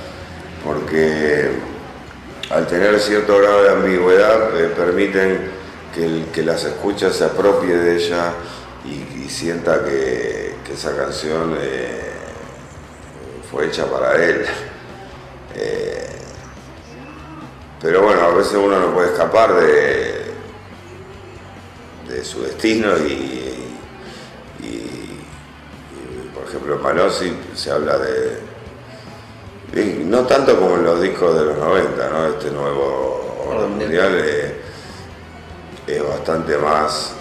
Porque 0.64 1.50
al 2.52 2.68
tener 2.68 3.00
cierto 3.00 3.38
grado 3.40 3.64
de 3.64 3.72
ambigüedad 3.72 4.56
eh, 4.62 4.68
permiten 4.78 5.52
que 5.94 6.06
el 6.06 6.26
que 6.32 6.44
las 6.44 6.64
escucha 6.64 7.12
se 7.12 7.26
apropie 7.26 7.76
de 7.76 7.96
ella 7.98 8.32
y, 8.86 9.24
y 9.26 9.30
sienta 9.30 9.84
que, 9.84 10.56
que 10.66 10.74
esa 10.74 10.96
canción 10.96 11.58
eh, 11.60 12.12
fue 13.52 13.66
hecha 13.68 13.86
para 13.86 14.16
él. 14.24 14.46
Eh, 15.56 16.08
pero 17.80 18.02
bueno, 18.02 18.22
a 18.22 18.34
veces 18.34 18.56
uno 18.56 18.80
no 18.80 18.92
puede 18.92 19.12
escapar 19.12 19.54
de, 19.54 20.24
de 22.10 22.24
su 22.26 22.42
destino 22.42 22.98
y- 22.98 23.63
ejemplo 26.64 27.40
se 27.56 27.72
habla 27.72 27.98
de, 27.98 28.40
no 30.06 30.22
tanto 30.26 30.58
como 30.60 30.76
en 30.76 30.84
los 30.86 31.02
discos 31.02 31.38
de 31.38 31.46
los 31.46 31.58
90, 31.58 32.10
¿no? 32.10 32.26
este 32.28 32.52
nuevo 32.52 33.46
orden 33.50 33.72
mundial 33.78 34.16
eh, 34.24 34.62
es 35.88 36.08
bastante 36.08 36.58
más 36.58 37.14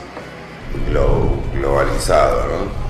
glo- 0.91 1.41
globalizado. 1.55 2.45
¿no? 2.47 2.82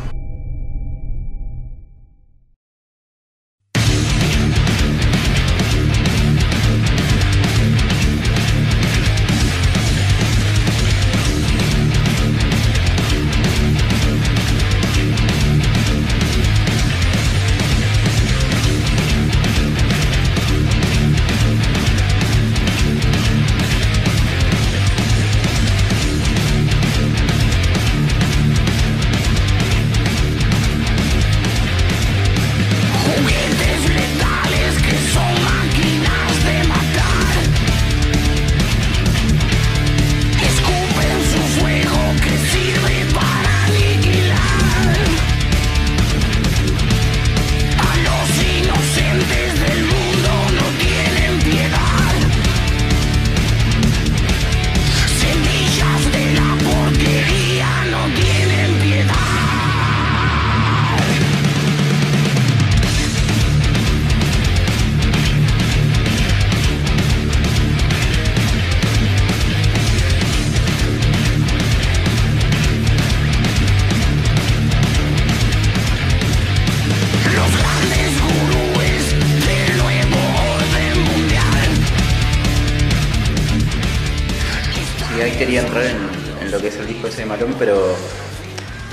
Pero 87.59 87.95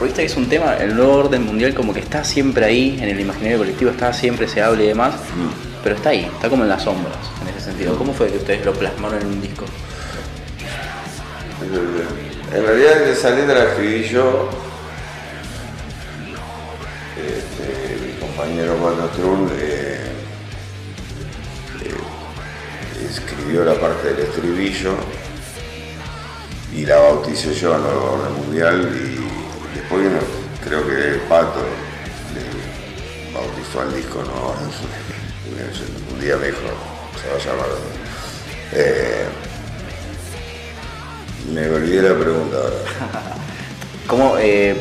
viste 0.01 0.21
que 0.21 0.27
es 0.27 0.37
un 0.37 0.47
tema, 0.47 0.75
el 0.77 0.95
nuevo 0.95 1.13
orden 1.13 1.45
mundial 1.45 1.73
como 1.73 1.93
que 1.93 1.99
está 1.99 2.23
siempre 2.23 2.65
ahí, 2.65 2.97
en 3.01 3.09
el 3.09 3.19
imaginario 3.19 3.57
colectivo 3.57 3.91
está 3.91 4.13
siempre, 4.13 4.47
se 4.47 4.61
habla 4.61 4.83
y 4.83 4.87
demás, 4.87 5.15
pero 5.83 5.95
está 5.95 6.09
ahí, 6.09 6.29
está 6.33 6.49
como 6.49 6.63
en 6.63 6.69
las 6.69 6.83
sombras, 6.83 7.17
en 7.41 7.49
ese 7.49 7.61
sentido. 7.61 7.97
¿Cómo 7.97 8.13
fue 8.13 8.27
que 8.27 8.37
ustedes 8.37 8.65
lo 8.65 8.73
plasmaron 8.73 9.21
en 9.21 9.27
un 9.27 9.41
disco? 9.41 9.65
En 11.61 12.65
realidad 12.65 13.07
esa 13.07 13.31
letra 13.31 13.55
la 13.55 13.63
escribí 13.71 14.07
yo, 14.07 14.49
este, 17.17 18.05
mi 18.05 18.13
compañero 18.19 18.75
Pato 18.75 19.09
Trun 19.09 19.49
eh, 19.53 19.99
eh, 21.83 23.07
escribió 23.09 23.65
la 23.65 23.73
parte 23.75 24.13
del 24.13 24.19
estribillo 24.19 24.95
y 26.75 26.85
la 26.85 26.97
bauticé 26.97 27.53
yo 27.53 27.75
en 27.75 27.81
Orden 27.83 28.33
Mundial 28.45 28.89
y 28.93 29.77
después 29.77 30.01
vino, 30.01 30.19
creo 30.63 30.85
que 30.87 31.19
Pato 31.27 31.61
le 32.33 33.33
bautizó 33.33 33.81
al 33.81 33.95
disco 33.95 34.19
Mundial. 34.19 35.71
Un 36.13 36.19
día 36.21 36.37
me 36.37 36.47
dijo, 36.47 36.59
se 37.21 37.29
va 37.29 37.35
a 37.35 37.39
llamar. 37.39 37.67
eh, 38.73 39.25
me 41.53 41.67
olvidé 41.69 42.09
la 42.09 42.15
pregunta 42.19 42.57
ahora. 42.57 42.75
¿Cómo, 44.07 44.35
eh, 44.39 44.75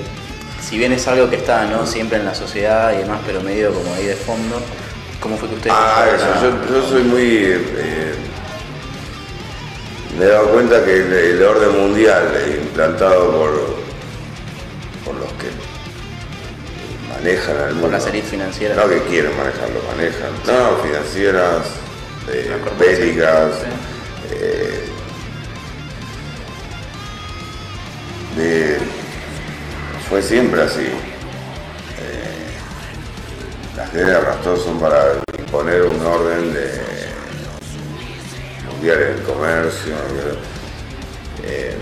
si 0.60 0.76
bien 0.78 0.92
es 0.92 1.06
algo 1.08 1.30
que 1.30 1.36
está 1.36 1.64
¿no? 1.66 1.86
siempre 1.86 2.18
en 2.18 2.24
la 2.26 2.34
sociedad 2.34 2.92
y 2.92 2.98
demás, 2.98 3.20
pero 3.26 3.40
medio 3.40 3.72
como 3.72 3.94
ahí 3.94 4.04
de 4.06 4.14
fondo, 4.16 4.60
¿cómo 5.20 5.36
fue 5.38 5.48
que 5.48 5.54
ustedes... 5.56 5.76
Ah, 5.78 6.06
eso, 6.14 6.26
la- 6.26 6.40
yo, 6.42 6.74
yo 6.82 6.88
soy 6.88 7.02
muy... 7.04 7.22
eh, 7.44 8.14
me 10.18 10.24
he 10.24 10.28
dado 10.28 10.48
cuenta 10.50 10.84
que 10.84 10.96
el, 10.96 11.12
el 11.12 11.42
orden 11.42 11.78
mundial 11.80 12.34
implantado 12.62 13.30
por, 13.30 13.50
por 15.04 15.14
los 15.14 15.32
que 15.34 15.48
manejan 17.08 17.56
al 17.56 17.68
mundo. 17.74 17.82
Por 17.82 17.92
las 17.92 18.06
élites 18.06 18.30
financieras. 18.30 18.76
No 18.76 18.88
que 18.88 19.00
quieren 19.04 19.36
manejarlo, 19.36 19.80
manejan. 19.96 20.32
No, 20.46 20.76
financieras, 20.82 21.66
eh, 22.30 22.50
bélicas. 22.78 23.52
sí. 23.60 24.34
eh, 24.34 24.84
de- 28.36 28.78
fue 30.08 30.22
siempre 30.22 30.62
así. 30.62 30.86
Eh, 32.00 32.46
las 33.76 33.92
guerras 33.92 34.40
todos 34.42 34.62
son 34.64 34.78
para 34.80 35.04
imponer 35.38 35.82
un 35.82 36.04
orden 36.04 36.52
de 36.54 36.80
mundial 38.78 39.02
en 39.02 39.12
el 39.18 39.22
comercio. 39.22 39.94
eh, 41.44 41.76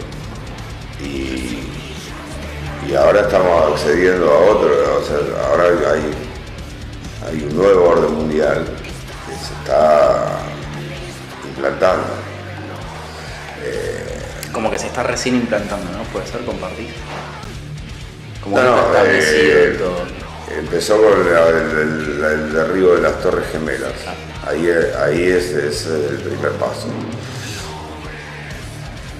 y, 1.02 1.68
y 2.88 2.94
ahora 2.94 3.20
estamos 3.22 3.72
accediendo 3.72 4.30
a 4.32 4.38
otro, 4.38 4.98
o 4.98 5.04
sea, 5.04 5.46
ahora 5.48 5.64
hay, 5.92 6.14
hay 7.28 7.42
un 7.44 7.56
nuevo 7.56 7.88
orden 7.90 8.14
mundial 8.14 8.64
que 9.26 9.32
se 9.32 9.52
está 9.54 10.38
implantando. 11.48 12.04
Como 14.52 14.70
que 14.70 14.78
se 14.78 14.86
está 14.86 15.02
recién 15.02 15.34
implantando, 15.36 15.90
¿no? 15.92 16.02
Puede 16.04 16.26
ser 16.26 16.42
compartir. 16.46 16.88
Como 18.42 18.56
No, 18.56 18.62
que 18.62 18.70
no, 18.70 18.76
está 18.78 18.98
establecido 19.02 19.58
eh, 19.58 19.76
todo. 19.78 20.56
Empezó 20.58 20.96
con 20.96 21.20
el, 21.26 21.78
el- 21.78 22.24
el 22.24 22.52
derribo 22.54 22.94
de 22.94 23.02
las 23.02 23.20
Torres 23.20 23.44
Gemelas. 23.52 23.92
Ahí, 24.46 24.70
ahí 25.02 25.24
es, 25.24 25.50
el 25.86 26.18
primer 26.18 26.52
paso. 26.52 26.86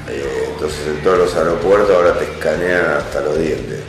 Eh, 0.08 0.50
entonces 0.52 0.86
en 0.86 1.02
todos 1.02 1.18
los 1.18 1.34
aeropuertos 1.34 1.90
ahora 1.90 2.16
te 2.16 2.24
escanean 2.30 2.98
hasta 2.98 3.22
los 3.22 3.36
dientes. 3.36 3.80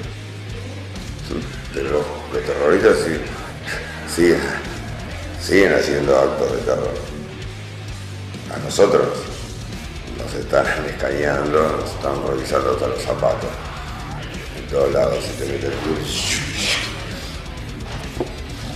Los, 1.76 2.44
terroristas 2.44 2.98
siguen, 4.14 4.42
siguen 5.40 5.74
haciendo 5.76 6.18
actos 6.18 6.54
de 6.54 6.58
terror. 6.58 6.94
A 8.56 8.58
nosotros 8.66 9.08
nos 10.18 10.34
están 10.34 10.66
escaneando, 10.88 11.78
nos 11.78 11.92
están 11.92 12.16
revisando 12.28 12.72
hasta 12.72 12.88
los 12.88 13.02
zapatos. 13.04 13.50
En 14.58 14.68
todos 14.68 14.92
lados 14.92 15.24
se 15.24 15.46
te 15.46 15.52
mete 15.52 15.68
el. 15.68 15.74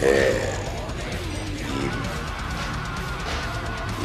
Eh, 0.04 0.61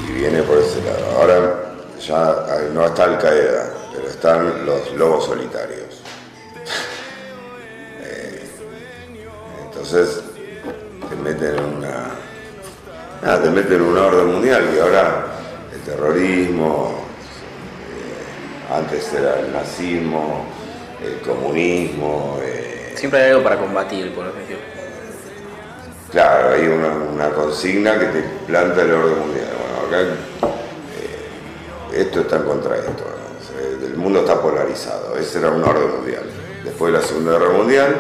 y, 0.09 0.13
viene 0.13 0.43
por 0.43 0.59
ese 0.59 0.83
lado. 0.83 1.21
Ahora 1.21 1.55
ya 2.01 2.69
no 2.73 2.85
está 2.87 3.05
Al 3.05 3.19
Qaeda, 3.19 3.73
pero 3.95 4.09
están 4.09 4.67
los 4.67 4.93
lobos 4.95 5.27
solitarios. 5.27 6.03
Eh, 8.09 8.41
entonces 9.65 10.21
te 11.09 11.17
meten 11.17 11.57
en 11.57 11.65
una. 11.65 12.11
nada, 13.23 13.43
te 13.43 13.51
meten 13.51 13.75
en 13.75 13.83
una 13.83 14.03
orden 14.07 14.27
mundial 14.27 14.65
y 14.75 14.79
ahora 14.79 15.27
el 15.73 15.81
terrorismo, 15.81 16.95
eh, 17.91 18.75
antes 18.75 19.13
era 19.13 19.41
el 19.41 19.53
nazismo, 19.53 20.45
el 21.03 21.21
comunismo. 21.21 22.39
eh, 22.43 22.93
Siempre 22.95 23.23
hay 23.23 23.31
algo 23.31 23.43
para 23.43 23.57
combatir, 23.59 24.15
por 24.15 24.27
ejemplo. 24.29 24.57
Claro, 26.13 26.55
hay 26.55 26.67
una, 26.69 26.89
una 26.89 27.31
consigna 27.31 27.99
que 27.99 28.07
te 28.07 28.23
planta 28.47 28.83
el 28.83 28.93
orden 28.93 29.19
mundial. 29.19 29.46
Acá 29.87 30.01
eh, 30.01 30.17
esto 32.01 32.21
está 32.21 32.37
en 32.37 32.43
contra 32.43 32.75
de 32.75 32.81
esto. 32.81 33.05
El 33.85 33.97
mundo 33.97 34.21
está 34.21 34.41
polarizado. 34.41 35.17
Ese 35.17 35.39
era 35.39 35.51
un 35.51 35.63
orden 35.63 35.91
mundial. 35.97 36.25
Después 36.65 36.93
de 36.93 36.99
la 36.99 37.05
Segunda 37.05 37.33
Guerra 37.33 37.53
Mundial, 37.53 37.97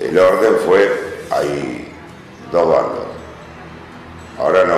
el 0.00 0.18
orden 0.18 0.56
fue, 0.64 0.90
hay 1.30 1.92
dos 2.52 2.68
bandos. 2.68 3.06
Ahora 4.38 4.64
no. 4.64 4.76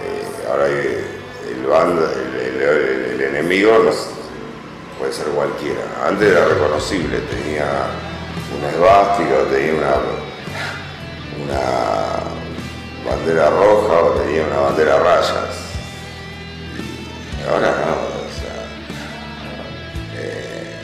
Eh, 0.00 0.48
ahora 0.50 0.66
el 0.66 1.66
bando, 1.66 2.02
el, 2.06 3.20
enemigo 3.20 3.72
puede 4.98 5.12
ser 5.12 5.26
cualquiera. 5.26 5.82
Antes 6.06 6.30
era 6.30 6.46
reconocible, 6.46 7.18
tenía 7.30 7.66
una 8.58 8.70
esvástica, 8.70 9.44
tenía 9.50 9.74
una, 9.74 9.94
una 11.44 12.09
bandera 13.20 13.50
roja 13.50 13.98
o 14.02 14.10
tenía 14.12 14.42
una 14.46 14.56
bandera 14.60 14.98
rayas. 14.98 15.56
Y 17.38 17.48
ahora 17.48 17.70
no, 17.70 17.92
o 17.92 18.30
sea, 18.38 18.56
eh, 20.18 20.76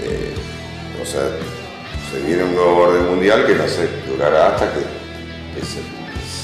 eh, 0.00 0.34
o 1.02 1.06
sea, 1.06 1.22
se 2.12 2.26
viene 2.26 2.44
un 2.44 2.54
nuevo 2.54 2.76
orden 2.78 3.06
mundial 3.06 3.46
que 3.46 3.54
no 3.54 3.66
sé, 3.68 3.88
durará 4.08 4.48
hasta 4.54 4.66
que, 4.72 4.80
que 4.80 5.66
se, 5.66 5.80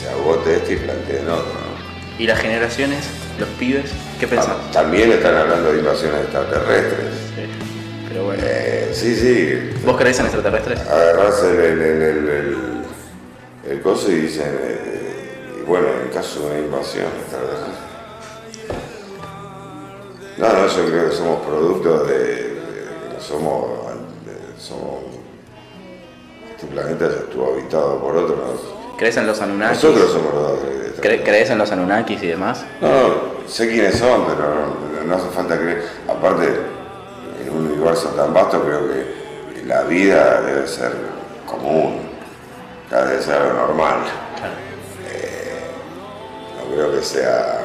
se 0.02 0.08
agote 0.10 0.56
este 0.56 0.74
y 0.74 0.76
planteen 0.76 1.28
otro. 1.28 1.52
¿no? 1.52 1.76
¿Y 2.18 2.26
las 2.26 2.38
generaciones, 2.38 3.04
los 3.38 3.48
pibes, 3.58 3.90
qué 4.20 4.26
piensan? 4.26 4.52
Tam- 4.56 4.72
También 4.72 5.12
están 5.12 5.36
hablando 5.36 5.72
de 5.72 5.78
invasiones 5.80 6.22
extraterrestres. 6.22 7.14
Sí. 7.34 7.42
Pero 8.08 8.24
bueno. 8.24 8.42
Eh, 8.46 8.90
sí, 8.94 9.14
sí. 9.14 9.70
¿Vos 9.84 9.96
creés 9.98 10.18
en 10.20 10.26
extraterrestres? 10.26 10.80
Agarrás 10.80 11.42
el, 11.44 11.60
el, 11.60 11.82
el, 11.82 12.02
el, 12.02 12.75
el- 13.68 13.80
coso 13.82 14.10
y 14.10 14.14
dicen, 14.16 14.58
eh, 14.60 15.56
y 15.60 15.62
bueno, 15.64 15.86
en 16.04 16.08
caso 16.10 16.40
de 16.40 16.46
una 16.46 16.58
invasión 16.58 17.06
extraterrestre. 17.06 17.72
No, 20.38 20.48
no, 20.52 20.66
yo 20.66 20.84
creo 20.90 21.10
que 21.10 21.16
somos 21.16 21.40
producto 21.46 22.04
de, 22.04 22.58
somos, 23.20 23.64
de- 24.26 24.60
somos. 24.60 25.00
Este 26.50 26.66
planeta 26.66 27.08
ya 27.08 27.16
estuvo 27.16 27.52
habitado 27.54 27.98
por 28.00 28.16
otros. 28.16 28.38
¿Crees 28.98 29.16
en 29.16 29.26
los 29.26 29.40
Anunnakis? 29.40 29.82
Nosotros 29.84 30.10
somos 30.12 30.34
los 30.34 30.52
¿Cre- 30.52 30.54
extraterrestres. 30.56 31.20
¿Crees 31.22 31.50
en 31.50 31.58
los 31.58 31.72
Anunnakis 31.72 32.22
y 32.22 32.26
demás? 32.28 32.64
No, 32.80 32.88
no, 32.88 33.14
sé 33.46 33.68
quiénes 33.68 33.96
son, 33.98 34.24
pero 34.26 34.42
no, 34.54 35.04
no 35.06 35.14
hace 35.16 35.28
falta 35.30 35.56
creer. 35.58 35.82
Aparte, 36.08 36.48
en 37.42 37.50
un 37.54 37.66
universo 37.72 38.08
tan 38.10 38.32
vasto 38.34 38.62
creo 38.62 38.80
que 38.88 39.64
la 39.66 39.82
vida 39.84 40.40
debe 40.42 40.66
ser 40.66 40.92
común, 41.46 42.05
ya 42.90 43.04
debe 43.04 43.22
ser 43.22 43.34
algo 43.34 43.54
normal. 43.54 44.00
Eh, 45.10 45.60
no 46.56 46.74
creo 46.74 46.92
que 46.94 47.02
sea 47.02 47.62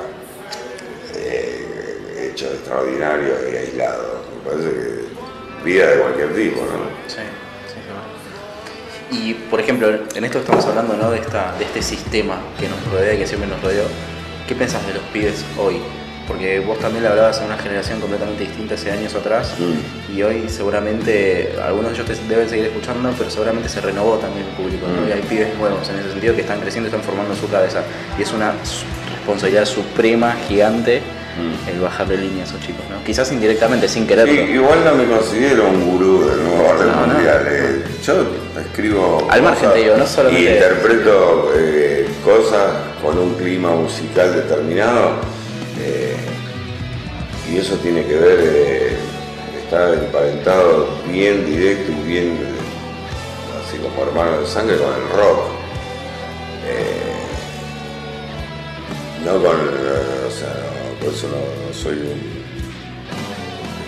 eh, 1.16 2.32
hecho 2.32 2.48
extraordinario 2.48 3.34
y 3.52 3.56
aislado. 3.56 4.22
Me 4.36 4.52
parece 4.52 4.70
que 4.70 5.64
vida 5.64 5.88
de 5.88 6.02
cualquier 6.02 6.36
tipo, 6.36 6.62
¿no? 6.62 7.08
Sí, 7.08 7.22
sí, 7.68 7.74
seguro. 7.74 8.02
Y 9.12 9.34
por 9.50 9.60
ejemplo, 9.60 9.90
en 10.16 10.26
esto 10.26 10.40
estamos 10.40 10.66
hablando 10.66 10.96
¿no? 10.96 11.12
de, 11.12 11.20
esta, 11.20 11.54
de 11.58 11.66
este 11.66 11.82
sistema 11.82 12.40
que 12.60 12.68
nos 12.68 12.84
rodea 12.92 13.14
y 13.14 13.18
que 13.20 13.28
siempre 13.28 13.50
nos 13.50 13.62
rodeó. 13.62 13.84
¿Qué 14.48 14.56
pensás 14.56 14.86
de 14.88 14.94
los 14.96 15.04
pibes 15.14 15.46
hoy? 15.58 15.82
Porque 16.32 16.62
vos 16.62 16.80
también 16.80 17.04
le 17.04 17.10
hablabas 17.10 17.42
a 17.42 17.46
una 17.46 17.58
generación 17.58 18.00
completamente 18.00 18.44
distinta 18.44 18.76
hace 18.76 18.90
años 18.90 19.14
atrás 19.16 19.54
y 20.16 20.24
hoy 20.24 20.46
seguramente 20.48 21.54
algunos 21.62 21.92
de 21.92 21.98
ellos 22.04 22.18
te 22.20 22.28
deben 22.34 22.48
seguir 22.50 22.66
escuchando, 22.68 23.14
pero 23.18 23.30
seguramente 23.30 23.68
se 23.68 23.82
renovó 23.82 24.16
también 24.16 24.46
el 24.48 24.54
público. 24.56 24.88
¿no? 24.88 25.10
Y 25.10 25.12
hay 25.12 25.22
pibes 25.24 25.54
nuevos 25.58 25.90
en 25.90 26.00
ese 26.00 26.12
sentido 26.12 26.34
que 26.34 26.42
están 26.42 26.62
creciendo 26.62 26.88
y 26.88 26.92
están 26.92 27.04
formando 27.04 27.36
su 27.36 27.50
cabeza. 27.50 27.82
Y 28.18 28.22
es 28.22 28.32
una 28.32 28.54
responsabilidad 29.14 29.66
suprema, 29.66 30.34
gigante, 30.48 31.02
el 31.70 31.80
bajarle 31.82 32.16
línea 32.18 32.44
a 32.44 32.48
esos 32.48 32.62
chicos. 32.62 32.84
¿no? 32.90 33.04
Quizás 33.04 33.30
indirectamente, 33.34 33.90
sin 33.90 34.08
quererlo. 34.08 34.32
Sí, 34.34 34.40
igual 34.54 34.86
no 34.86 34.96
me 34.96 35.06
considero 35.06 35.68
un 35.68 35.84
gurú 35.92 36.30
del 36.30 36.44
nuevo 36.46 36.70
orden 36.70 36.88
No, 36.92 37.08
mundial. 37.08 37.46
eh. 37.50 37.84
Yo 38.06 38.26
escribo. 38.68 39.28
Al 39.30 39.42
margen, 39.42 39.70
te 39.74 39.80
digo, 39.80 39.98
no 39.98 40.08
solamente- 40.08 40.44
Y 40.50 40.54
interpreto 40.54 41.52
eh, 41.58 42.08
cosas 42.24 42.72
con 43.02 43.18
un 43.18 43.34
clima 43.36 43.72
musical 43.72 44.34
determinado. 44.34 45.41
Y 47.52 47.58
eso 47.58 47.76
tiene 47.78 48.06
que 48.06 48.16
ver, 48.16 48.40
eh, 48.42 48.98
está 49.64 49.94
emparentado 49.94 50.88
bien 51.12 51.46
directo 51.46 51.92
y 51.92 52.08
bien, 52.08 52.28
eh, 52.28 53.62
así 53.62 53.78
como 53.78 54.04
hermano 54.04 54.40
de 54.40 54.48
sangre, 54.48 54.78
con 54.78 54.94
el 54.94 55.10
rock. 55.10 55.40
Eh, 56.66 57.12
no 59.26 59.34
con. 59.34 59.46
o 59.46 60.32
sea, 60.32 60.50
no, 60.50 61.00
por 61.04 61.14
eso 61.14 61.28
no, 61.28 61.68
no 61.68 61.74
soy 61.74 61.94
un 61.94 62.42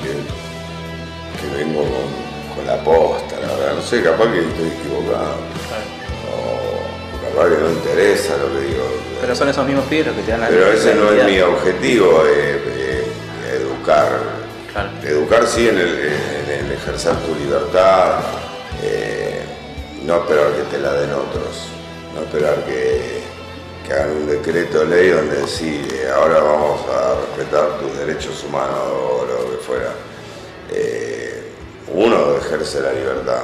que, 0.04 0.12
que 1.40 1.56
vengo 1.58 1.82
con, 1.82 2.56
con 2.56 2.68
la 2.68 2.84
posta, 2.84 3.40
la 3.40 3.48
verdad. 3.48 3.76
No 3.76 3.82
sé, 3.82 4.04
capaz 4.04 4.32
que 4.32 4.40
estoy 4.40 4.68
equivocado. 4.68 5.38
O 6.30 7.30
capaz 7.30 7.50
que 7.50 7.62
no 7.62 7.70
interesa 7.72 8.38
lo 8.38 8.60
que 8.60 8.66
digo. 8.68 8.84
Pero 9.22 9.36
son 9.36 9.48
esos 9.48 9.66
mismos 9.66 9.86
pibes 9.86 10.08
los 10.08 10.16
que 10.18 10.22
te 10.24 10.32
dan 10.32 10.42
la 10.42 10.48
Pero 10.50 10.74
ese 10.74 10.96
no 10.96 11.12
es 11.12 11.26
mi 11.26 11.40
objetivo, 11.40 12.24
eh, 12.26 12.62
eh, 12.68 12.83
educar. 13.84 14.20
Claro. 14.72 14.90
Educar 15.04 15.46
sí 15.46 15.68
en 15.68 15.78
el, 15.78 16.00
en 16.00 16.66
el 16.66 16.72
ejercer 16.72 17.16
tu 17.18 17.36
libertad, 17.36 18.22
eh, 18.82 19.42
no 20.04 20.18
esperar 20.18 20.52
que 20.54 20.64
te 20.64 20.80
la 20.80 20.94
den 20.94 21.12
otros, 21.12 21.68
no 22.16 22.22
esperar 22.24 22.56
que, 22.66 23.22
que 23.86 23.94
hagan 23.94 24.12
un 24.12 24.28
decreto 24.28 24.80
de 24.80 24.86
ley 24.86 25.10
donde 25.10 25.38
decir 25.38 25.88
eh, 25.94 26.10
ahora 26.16 26.40
vamos 26.40 26.82
a 26.90 27.16
respetar 27.22 27.80
tus 27.80 27.98
derechos 27.98 28.44
humanos 28.44 28.80
o 28.80 29.26
lo 29.28 29.52
que 29.52 29.58
fuera. 29.58 29.92
Eh, 30.72 31.52
uno 31.94 32.38
ejerce 32.38 32.82
la 32.82 32.94
libertad, 32.94 33.44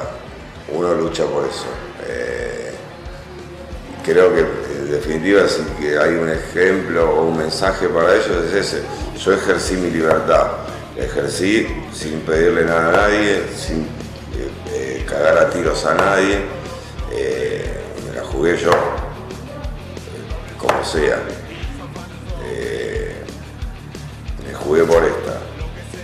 uno 0.72 0.94
lucha 0.94 1.24
por 1.26 1.44
eso. 1.44 1.66
Eh, 2.08 2.72
creo 4.04 4.34
que 4.34 4.44
en 4.90 4.96
definitiva 4.96 5.46
si 5.46 5.62
que 5.80 5.96
hay 5.96 6.14
un 6.14 6.28
ejemplo 6.28 7.08
o 7.08 7.28
un 7.28 7.38
mensaje 7.38 7.88
para 7.88 8.12
ellos 8.12 8.44
es 8.46 8.54
ese. 8.54 8.82
Yo 9.24 9.34
ejercí 9.34 9.76
mi 9.76 9.88
libertad, 9.88 10.48
ejercí 10.96 11.68
sin 11.94 12.18
pedirle 12.22 12.64
nada 12.64 12.88
a 12.88 12.92
nadie, 13.02 13.44
sin 13.56 13.82
eh, 13.82 14.50
eh, 14.72 15.06
cagar 15.08 15.38
a 15.38 15.50
tiros 15.50 15.86
a 15.86 15.94
nadie, 15.94 16.40
eh, 17.12 17.72
me 18.04 18.16
la 18.16 18.24
jugué 18.24 18.56
yo, 18.56 18.72
como 20.58 20.84
sea. 20.84 21.22
Me 24.44 24.54
jugué 24.54 24.82
por 24.82 25.04
esta. 25.04 25.38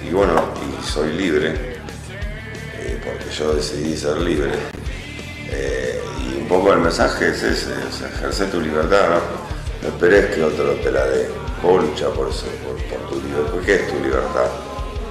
Y 0.09 0.13
bueno, 0.13 0.45
y 0.63 0.87
soy 0.87 1.13
libre, 1.13 1.81
porque 3.05 3.35
yo 3.37 3.53
decidí 3.55 3.97
ser 3.97 4.19
libre. 4.19 4.76
Un 6.47 6.51
poco 6.61 6.73
el 6.73 6.79
mensaje 6.79 7.31
es 7.31 7.43
ese, 7.43 7.73
o 7.73 7.93
sea, 7.93 8.07
ejerce 8.07 8.47
tu 8.47 8.61
libertad, 8.61 9.09
¿no? 9.11 9.17
No 9.83 9.89
esperes 9.89 10.33
que 10.33 10.45
otro 10.45 10.75
te 10.75 10.93
la 10.93 11.05
dé. 11.05 11.29
Vos 11.61 11.83
lucha 11.83 12.09
por 12.11 12.29
eso, 12.29 12.47
por, 12.65 12.77
tu 13.11 13.21
libertad. 13.21 13.51
¿Por 13.53 13.63
qué 13.63 13.75
es 13.75 13.89
tu 13.89 13.95
libertad? 13.95 14.47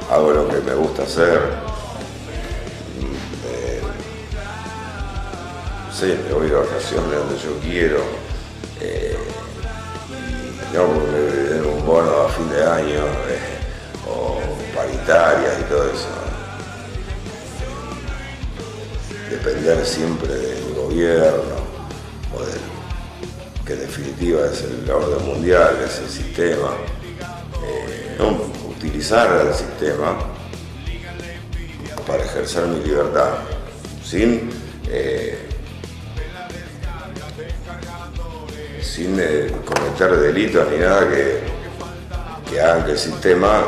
Hago 0.10 0.32
lo 0.32 0.48
que 0.48 0.62
me 0.62 0.74
gusta 0.76 1.04
hacer. 1.04 1.42
Mm, 3.02 3.48
eh, 3.50 3.82
sí, 5.94 6.18
me 6.26 6.34
voy 6.36 6.48
de 6.48 6.56
vacaciones 6.56 7.12
donde 7.12 7.38
yo 7.38 7.60
quiero. 7.62 8.00
Eh, 8.80 9.18
y 10.72 10.74
no 10.74 10.86
porque 10.86 11.12
me 11.12 11.68
un 11.68 11.86
bono 11.86 12.22
a 12.22 12.30
fin 12.30 12.50
de 12.50 12.64
año 12.64 13.04
eh, 13.28 13.60
o 14.08 14.40
paritarias 14.74 15.60
y 15.60 15.64
todo 15.64 15.84
eso. 15.84 16.08
Depender 19.30 19.86
siempre 19.86 20.34
del 20.34 20.75
gobierno 20.86 21.56
o 22.36 22.46
del 22.46 22.60
que 23.66 23.74
en 23.74 23.80
definitiva 23.80 24.46
es 24.46 24.64
el 24.64 24.90
orden 24.90 25.26
mundial, 25.26 25.80
es 25.84 26.00
el 26.00 26.10
sistema. 26.10 26.76
Eh, 27.66 28.16
no, 28.20 28.38
utilizar 28.70 29.48
el 29.48 29.54
sistema 29.54 30.18
para 32.06 32.24
ejercer 32.24 32.68
mi 32.68 32.84
libertad, 32.84 33.40
sin, 34.04 34.52
eh, 34.88 35.40
sin 38.82 39.18
eh, 39.20 39.52
cometer 39.66 40.16
delitos 40.20 40.72
ni 40.72 40.78
nada 40.78 41.10
que, 41.10 41.40
que 42.52 42.62
hagan 42.62 42.86
que 42.86 42.92
el 42.92 43.00
sistema 43.00 43.64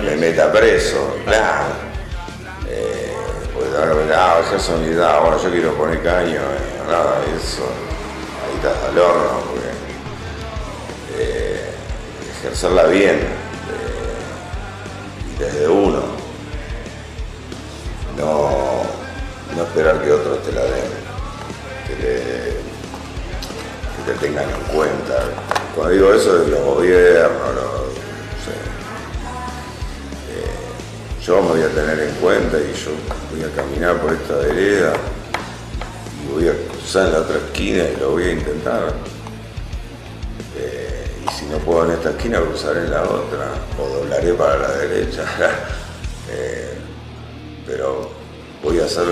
me 0.00 0.16
meta 0.16 0.50
preso, 0.50 1.16
claro. 1.24 1.91
Ah, 3.74 3.86
mi 4.78 4.88
edad, 4.92 5.20
bueno, 5.22 5.42
yo 5.42 5.50
quiero 5.50 5.72
poner 5.74 6.02
caño, 6.02 6.34
eh, 6.40 6.82
nada 6.86 7.20
eso, 7.36 7.62
ahí 8.44 8.56
está 8.56 8.88
al 8.88 8.98
horno, 8.98 9.40
porque 9.48 9.70
eh, 11.18 11.70
ejercerla 12.38 12.84
bien, 12.84 13.16
eh, 13.16 14.18
desde 15.38 15.68
uno, 15.68 16.02
no, 18.18 18.50
no 19.56 19.62
esperar 19.62 20.00
que 20.02 20.12
otros 20.12 20.42
te 20.42 20.52
la 20.52 20.62
den, 20.62 20.90
que, 21.86 21.94
le- 21.96 22.60
que 23.96 24.12
te 24.12 24.18
tengan 24.26 24.50
en 24.50 24.60
cuenta. 24.76 25.14
Cuando 25.74 25.94
digo 25.94 26.12
eso, 26.12 26.34
los 26.46 26.60
gobiernos, 26.60 27.54
los- 27.54 27.81
yo 31.24 31.40
me 31.40 31.48
voy 31.50 31.62
a 31.62 31.68
tener 31.68 32.00
en 32.00 32.14
cuenta 32.16 32.58
y 32.58 32.72
yo 32.74 32.90
voy 33.30 33.44
a 33.44 33.54
caminar 33.54 34.00
por 34.00 34.12
esta 34.12 34.34
vereda 34.38 34.94
y 36.20 36.32
voy 36.32 36.48
a 36.48 36.52
cruzar 36.68 37.06
en 37.06 37.12
la 37.12 37.18
otra 37.20 37.36
esquina 37.36 37.84
y 37.84 38.00
lo 38.00 38.10
voy 38.10 38.24
a 38.24 38.32
intentar. 38.32 38.92
Eh, 40.56 41.06
y 41.24 41.32
si 41.32 41.46
no 41.46 41.58
puedo 41.58 41.86
en 41.86 41.92
esta 41.92 42.10
esquina, 42.10 42.40
cruzaré 42.40 42.80
en 42.80 42.90
la 42.90 43.02
otra 43.04 43.52
o 43.78 43.88
doblaré 43.88 44.34
para 44.34 44.58
la 44.58 44.68
derecha. 44.76 45.24
Eh, 46.34 46.78
pero 47.66 48.08
voy 48.62 48.78
a 48.78 48.84
hacer 48.84 49.04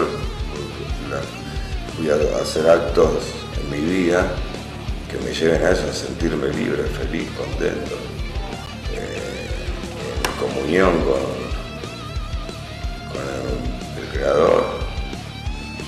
voy 1.98 2.08
a 2.08 2.40
hacer 2.40 2.70
actos 2.70 3.24
en 3.60 3.70
mi 3.70 3.80
vida 3.80 4.26
que 5.10 5.18
me 5.18 5.34
lleven 5.34 5.62
a 5.62 5.70
eso, 5.70 5.82
a 5.90 5.92
sentirme 5.92 6.48
libre, 6.48 6.84
feliz, 6.84 7.28
contento, 7.36 7.96
eh, 8.94 9.58
en 10.24 10.48
comunión 10.48 10.92
con, 11.00 11.39
creador. 14.20 14.64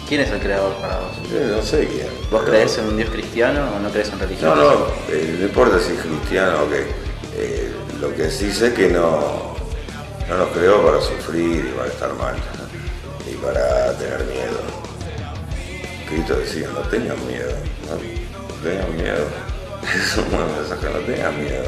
¿Quién 0.09 0.21
es 0.23 0.31
el 0.31 0.41
creador 0.41 0.73
para 0.75 0.99
vos? 0.99 1.13
Eh, 1.33 1.53
no 1.57 1.63
sé 1.63 1.87
quién. 1.87 2.07
¿Vos 2.31 2.43
pero- 2.45 2.45
crees 2.45 2.79
en 2.79 2.87
un 2.87 2.97
Dios 2.97 3.11
cristiano 3.11 3.61
o 3.77 3.79
no 3.79 3.91
crees 3.91 4.09
en 4.11 4.19
religión? 4.19 4.51
No, 4.57 4.65
no, 4.65 4.87
eh, 5.11 5.37
no 5.39 5.47
importa 5.47 5.79
si 5.79 5.93
es 5.95 6.01
cristiano 6.01 6.63
o 6.65 6.69
qué. 6.71 6.87
Eh, 7.37 7.73
lo 8.01 8.15
que 8.15 8.31
sí 8.31 8.53
sé 8.53 8.75
que 8.75 8.89
no, 8.89 9.55
no 10.29 10.37
nos 10.37 10.49
creó 10.49 10.83
para 10.85 11.01
sufrir 11.01 11.67
y 11.67 11.73
para 11.79 11.89
estar 11.89 12.13
mal 12.15 12.35
y 13.31 13.35
para 13.37 13.93
tener 13.99 14.25
miedo. 14.25 14.61
Cristo 16.09 16.35
decía, 16.37 16.69
no 16.75 16.81
tengan 16.91 17.27
miedo, 17.27 17.53
no, 17.89 17.95
no 17.97 18.63
tengan 18.71 18.97
miedo. 18.97 19.27
Es 19.83 20.17
un 20.17 20.31
buen 20.31 20.47
mensaje, 20.57 20.87
no 20.93 20.99
tengan 21.01 21.43
miedo. 21.43 21.65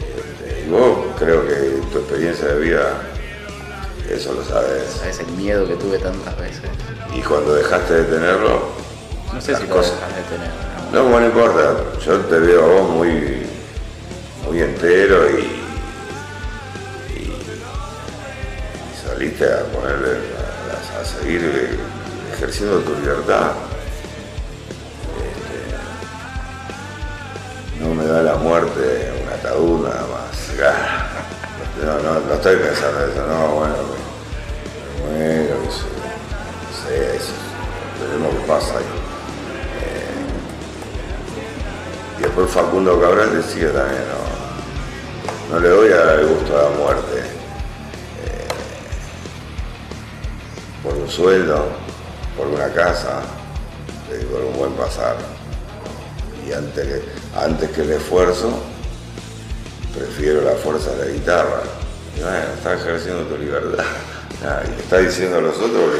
Este, 0.00 0.64
y 0.66 0.70
vos 0.70 0.98
creo 1.18 1.46
que 1.46 1.54
tu 1.92 1.98
experiencia 1.98 2.46
de 2.48 2.60
vida, 2.60 2.92
eso 4.10 4.32
lo 4.34 4.44
sabes. 4.44 4.84
¿Sabes 4.98 5.18
el 5.20 5.26
miedo 5.28 5.66
que 5.66 5.74
tuve 5.76 5.98
tantas 5.98 6.36
veces? 6.38 6.62
Y 7.14 7.20
cuando 7.22 7.54
dejaste 7.54 7.94
de 7.94 8.04
tenerlo, 8.04 8.60
No 9.32 9.40
sé 9.40 9.54
si 9.56 9.66
lo 9.66 9.74
cosas- 9.76 9.94
dejas 9.94 10.16
de 10.16 10.22
tener. 10.36 10.50
¿no? 10.92 11.02
No, 11.02 11.08
bueno, 11.10 11.20
no 11.20 11.26
importa. 11.26 11.74
Yo 12.04 12.18
te 12.20 12.38
veo 12.38 12.64
a 12.64 12.66
vos 12.80 12.90
muy, 12.90 13.46
muy 14.46 14.60
entero 14.62 15.28
y, 15.30 15.42
y, 17.12 17.22
y 17.22 19.08
saliste 19.08 19.44
a 19.52 19.64
ponerle, 19.64 20.10
a, 20.12 21.00
a 21.00 21.04
seguir 21.04 21.78
ejerciendo 22.34 22.78
tu 22.80 22.94
libertad. 23.00 23.52
Este, 27.76 27.84
no 27.84 27.94
me 27.94 28.04
da 28.06 28.22
la 28.22 28.34
muerte 28.36 29.12
un 29.22 29.28
ataúd 29.32 29.88
nada 29.88 30.02
más. 30.02 30.26
No, 31.84 31.98
no, 32.00 32.20
no 32.20 32.34
estoy 32.34 32.56
pensando 32.56 33.04
en 33.04 33.10
eso, 33.10 33.26
no, 33.26 33.48
bueno, 33.48 33.74
pasa 38.46 38.78
ahí. 38.78 38.84
Y 42.18 42.22
después 42.22 42.50
Facundo 42.50 42.98
Cabral 43.00 43.36
decía 43.36 43.72
también, 43.72 44.02
no, 45.50 45.60
le 45.60 45.72
voy 45.72 45.92
a 45.92 45.96
dar 45.96 46.18
el 46.20 46.28
gusto 46.28 46.58
a 46.58 46.62
la 46.62 46.76
muerte. 46.76 47.18
eh, 47.18 48.48
por 50.82 50.94
un 50.94 51.08
sueldo, 51.08 51.68
por 52.36 52.46
una 52.46 52.72
casa, 52.72 53.20
eh, 54.12 54.26
por 54.30 54.42
un 54.42 54.56
buen 54.56 54.72
pasar. 54.72 55.16
Y 56.46 56.52
antes 56.52 56.86
que, 56.86 57.02
antes 57.38 57.70
que 57.70 57.82
el 57.82 57.92
esfuerzo, 57.92 58.50
prefiero 59.94 60.42
la 60.42 60.52
fuerza 60.52 60.92
de 60.92 61.06
la 61.06 61.12
guitarra. 61.12 61.62
Y 62.16 62.20
bueno, 62.20 62.38
estás 62.56 62.80
ejerciendo 62.80 63.24
tu 63.24 63.36
libertad. 63.36 63.84
Ah, 64.44 64.60
y 64.62 64.68
le 64.68 64.82
estás 64.82 65.02
diciendo 65.02 65.38
a 65.38 65.40
los 65.40 65.56
otros 65.56 65.90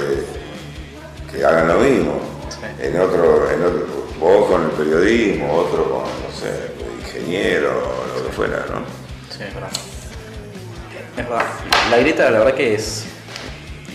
que 1.32 1.42
hagan 1.42 1.68
lo 1.68 1.78
mismo. 1.78 2.35
En 2.80 3.00
otro, 3.00 3.50
en 3.50 3.62
otro, 3.62 3.86
vos 4.20 4.46
con 4.50 4.64
el 4.64 4.70
periodismo, 4.70 5.52
otro 5.54 5.84
con, 5.90 6.02
no 6.02 6.30
sé, 6.38 6.50
ingeniero, 7.00 7.70
lo 8.16 8.26
que 8.26 8.32
fuera, 8.32 8.66
¿no? 8.70 8.80
Sí, 9.34 9.42
es 9.48 9.54
verdad. 9.54 9.70
Es 11.16 11.28
verdad. 11.28 11.46
La 11.90 11.96
grieta, 11.98 12.30
la 12.30 12.38
verdad 12.40 12.54
que 12.54 12.74
es. 12.74 13.04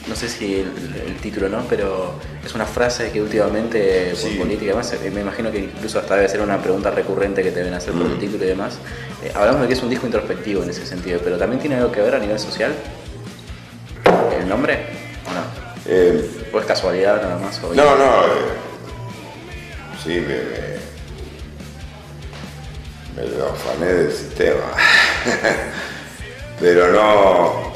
No 0.08 0.16
sé 0.16 0.28
si 0.28 0.56
el, 0.56 1.04
el 1.08 1.16
título, 1.18 1.48
¿no? 1.48 1.64
Pero 1.70 2.14
es 2.44 2.54
una 2.56 2.66
frase 2.66 3.12
que 3.12 3.22
últimamente, 3.22 4.14
por 4.20 4.36
política 4.40 4.64
y 4.66 4.68
demás, 4.70 4.92
eh, 4.94 5.12
me 5.14 5.22
imagino 5.22 5.52
que 5.52 5.60
incluso 5.60 6.00
hasta 6.00 6.16
debe 6.16 6.28
ser 6.28 6.42
una 6.42 6.58
pregunta 6.60 6.90
recurrente 6.90 7.44
que 7.44 7.52
te 7.52 7.60
deben 7.60 7.76
hacer 7.76 7.94
por 7.94 8.08
el 8.08 8.14
Mm. 8.16 8.20
título 8.20 8.44
y 8.44 8.48
demás. 8.48 8.78
Eh, 9.24 9.32
hablamos 9.36 9.62
de 9.62 9.68
que 9.68 9.74
es 9.76 9.84
un 9.84 9.90
disco 9.92 10.08
introspectivo 10.08 10.64
en 10.64 10.72
ese 10.72 10.86
sentido, 10.88 11.20
pero 11.24 11.38
también 11.38 11.62
tiene 11.62 11.76
algo 11.76 11.92
que 11.92 12.02
ver 12.02 12.16
a 12.16 12.20
nivel 12.20 12.40
social. 12.40 12.74
¿El 14.40 14.50
nombre? 14.50 14.80
¿O 15.30 15.34
no? 15.34 15.42
Eh, 15.86 16.50
¿O 16.52 16.60
es 16.60 16.66
casualidad 16.66 17.22
nada 17.22 17.38
más? 17.38 17.64
o- 17.64 17.74
no, 17.74 17.96
no. 17.96 18.26
eh, 18.26 18.71
sí, 20.04 20.10
me, 20.20 20.28
me, 20.28 20.82
me 23.30 23.38
lo 23.38 23.50
afané 23.50 23.86
del 23.88 24.12
sistema. 24.12 24.72
Pero 26.60 26.92
no. 26.92 27.72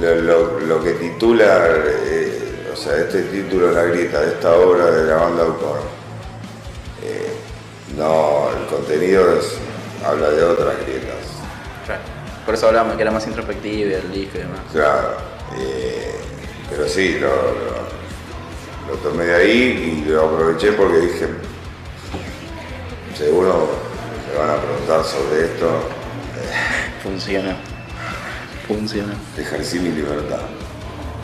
Lo, 0.00 0.14
lo- 0.16 0.60
lo 0.60 0.84
que 0.84 0.92
titula, 0.92 1.66
eh, 1.74 2.68
o 2.72 2.76
sea, 2.76 2.96
este 2.98 3.22
título, 3.22 3.72
La 3.72 3.84
Grieta, 3.84 4.20
de 4.20 4.28
esta 4.34 4.52
obra 4.54 4.90
de 4.90 5.06
la 5.08 5.16
banda 5.16 5.44
autor, 5.44 5.80
eh, 7.02 7.32
no, 7.96 8.50
el 8.56 8.66
contenido 8.66 9.38
es- 9.38 9.54
habla 10.04 10.28
de 10.30 10.42
otras 10.44 10.74
grietas. 10.86 11.16
Claro. 11.86 12.02
Por 12.44 12.54
eso 12.54 12.66
hablamos 12.68 12.96
que 12.96 13.02
era 13.02 13.10
más 13.10 13.26
introspectivo 13.26 13.90
y 13.90 13.94
el 13.94 14.12
disco 14.12 14.36
y 14.36 14.40
demás. 14.40 14.60
Claro, 14.72 15.16
eh, 15.58 16.14
pero 16.68 16.86
sí, 16.86 17.18
lo, 17.18 17.28
lo- 17.28 17.87
lo 18.88 18.94
tomé 18.96 19.24
de 19.24 19.34
ahí 19.34 20.02
y 20.06 20.08
lo 20.10 20.24
aproveché 20.26 20.72
porque 20.72 20.98
dije, 20.98 21.26
seguro 23.16 23.68
me 24.32 24.38
van 24.38 24.50
a 24.50 24.60
preguntar 24.60 25.04
sobre 25.04 25.44
esto, 25.44 25.66
Funciona. 27.02 27.56
Funciona. 28.66 29.14
ejercí 29.36 29.78
mi 29.80 29.90
libertad. 29.90 30.40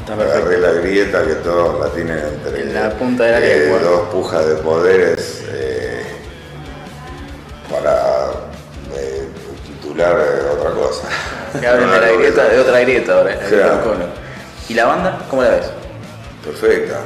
Está 0.00 0.14
Agarré 0.14 0.58
la 0.58 0.72
grieta 0.72 1.24
que 1.26 1.34
todos 1.36 1.80
la 1.80 1.88
tienen 1.94 2.18
entre 2.18 2.60
En 2.62 2.74
la 2.74 2.90
punta 2.90 3.24
de 3.24 3.30
la 3.32 3.40
eh, 3.40 3.58
lengua. 3.60 3.78
dos 3.80 4.00
pujas 4.08 4.46
de 4.46 4.54
poderes 4.56 5.42
eh, 5.48 6.02
para 7.70 8.30
eh, 8.96 9.26
titular 9.66 10.12
eh, 10.18 10.50
otra 10.58 10.70
cosa. 10.72 11.08
Que 11.58 11.66
hablen 11.66 11.90
de 11.90 12.00
la 12.00 12.08
grieta, 12.12 12.48
que- 12.48 12.54
de 12.54 12.60
otra 12.60 12.80
grieta 12.80 13.18
ahora. 13.18 13.38
Claro. 13.48 13.94
¿Y 14.68 14.74
la 14.74 14.84
banda? 14.86 15.26
¿Cómo 15.30 15.42
la 15.42 15.50
ves? 15.50 15.66
perfecta. 16.44 17.00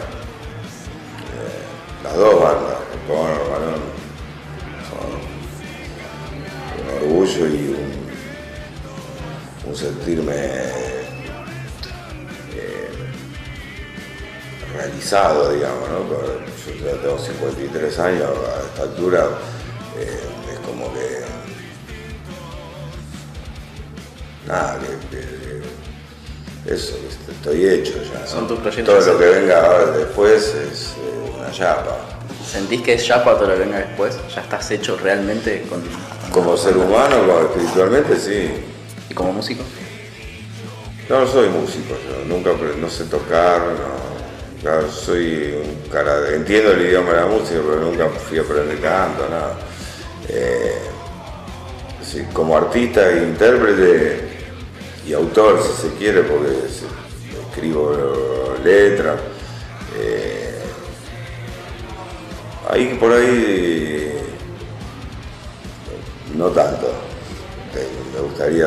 Las 2.09 2.17
dos 2.17 2.41
bandas, 2.43 2.79
Barón, 3.09 3.81
son 4.89 5.09
un 6.81 6.89
orgullo 7.03 7.47
y 7.47 7.75
un, 7.75 9.69
un 9.71 9.77
sentirme 9.77 10.35
eh, 12.55 12.89
realizado, 14.75 15.53
digamos, 15.53 15.89
Yo 16.67 16.87
ya 16.87 16.93
tengo 17.03 17.19
53 17.19 17.99
años, 17.99 18.23
a 18.23 18.63
esta 18.67 18.83
altura 18.85 19.29
eh, 19.99 20.21
es 20.53 20.59
como 20.67 20.93
que. 20.95 21.19
Nada, 24.47 24.79
que. 24.81 24.87
que- 25.17 25.29
eso, 26.67 26.97
estoy 27.31 27.67
hecho 27.67 27.95
ya. 28.13 28.27
Son 28.27 28.47
tus 28.47 28.59
proyectos. 28.59 29.05
Todo 29.05 29.13
lo 29.15 29.19
que 29.19 29.25
venga 29.27 29.65
ahora 29.65 29.87
después 29.93 30.43
es 30.55 30.93
eh, 30.99 31.18
una 31.49 31.57
yapa. 31.57 31.97
¿Sentís 32.47 32.83
que 32.83 32.95
es 32.95 33.07
para 33.09 33.39
todo 33.39 33.49
lo 33.49 33.55
que 33.55 33.61
venga 33.61 33.79
después? 33.79 34.17
¿Ya 34.35 34.43
estás 34.43 34.71
hecho 34.71 34.97
realmente 34.97 35.63
con, 35.69 35.83
Como 36.33 36.57
ser 36.57 36.77
humano, 36.77 37.25
espiritualmente, 37.43 38.17
sí. 38.17 38.51
y 39.11 39.15
como 39.15 39.33
músico? 39.33 39.63
No, 41.09 41.21
no 41.21 41.27
soy 41.27 41.49
músico, 41.49 41.95
yo 42.07 42.25
nunca 42.27 42.51
no 42.79 42.91
sé 42.91 43.05
tocar, 43.05 43.61
no, 43.61 44.61
claro, 44.63 44.91
soy 44.91 45.55
un 45.63 45.91
cara 45.91 46.21
de- 46.21 46.37
entiendo 46.37 46.73
el 46.73 46.83
idioma 46.83 47.11
de 47.13 47.17
la 47.17 47.27
música, 47.27 47.61
pero 47.67 47.81
nunca 47.81 48.09
fui 48.09 48.39
a 48.39 48.43
aprender 48.43 48.79
canto, 48.81 49.27
nada. 49.31 49.57
Eh, 50.29 50.75
sí, 52.05 52.25
como 52.33 52.57
artista 52.59 53.11
e 53.11 53.23
intérprete 53.25 54.21
y 55.07 55.15
autor, 55.15 55.63
si 55.63 55.89
se 55.89 55.95
quiere, 55.95 56.21
porque 56.23 56.51
escribo 57.51 58.55
letras. 58.63 59.19
Ahí 62.69 62.97
por 63.01 63.13
ahí 63.13 64.13
no 66.35 66.47
tanto. 66.49 66.93
Me 68.15 68.21
gustaría 68.21 68.67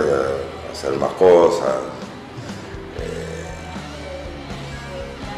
hacer 0.71 0.93
más 0.93 1.11
cosas. 1.13 1.75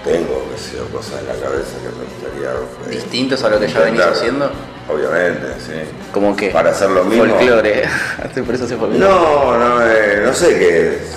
tengo 0.03 0.45
qué 0.51 0.57
sé 0.59 0.77
yo, 0.77 0.85
cosas 0.89 1.21
en 1.21 1.27
la 1.27 1.33
cabeza 1.35 1.77
que 1.77 1.89
me 1.97 2.03
gustaría. 2.03 2.51
eh, 2.51 2.89
¿Distintos 2.89 3.43
a 3.43 3.49
lo 3.49 3.59
que 3.59 3.67
ya 3.67 3.79
venís 3.79 4.01
intentar. 4.01 4.13
haciendo? 4.13 4.51
Obviamente, 4.89 5.47
sí. 5.65 5.89
Como 6.11 6.35
que. 6.35 6.49
Para 6.49 6.71
hacer 6.71 6.89
lo 6.89 7.05
mismo. 7.05 7.25
Folclore. 7.25 7.83
Por 8.45 8.55
eso 8.55 8.65
hace 8.65 8.75
folclore. 8.75 8.99
No, 8.99 9.57
no, 9.57 9.81
eh, 9.87 10.21
no 10.25 10.33
sé 10.33 10.59
qué 10.59 10.87
es. 10.89 11.15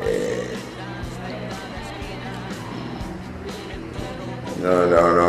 Eh, 0.00 0.48
no, 4.62 4.86
no, 4.86 5.12
no 5.14 5.27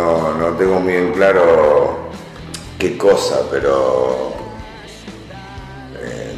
tengo 0.59 0.79
muy 0.79 1.11
claro 1.13 1.97
qué 2.77 2.97
cosa, 2.97 3.41
pero. 3.49 4.33
eh, 6.01 6.33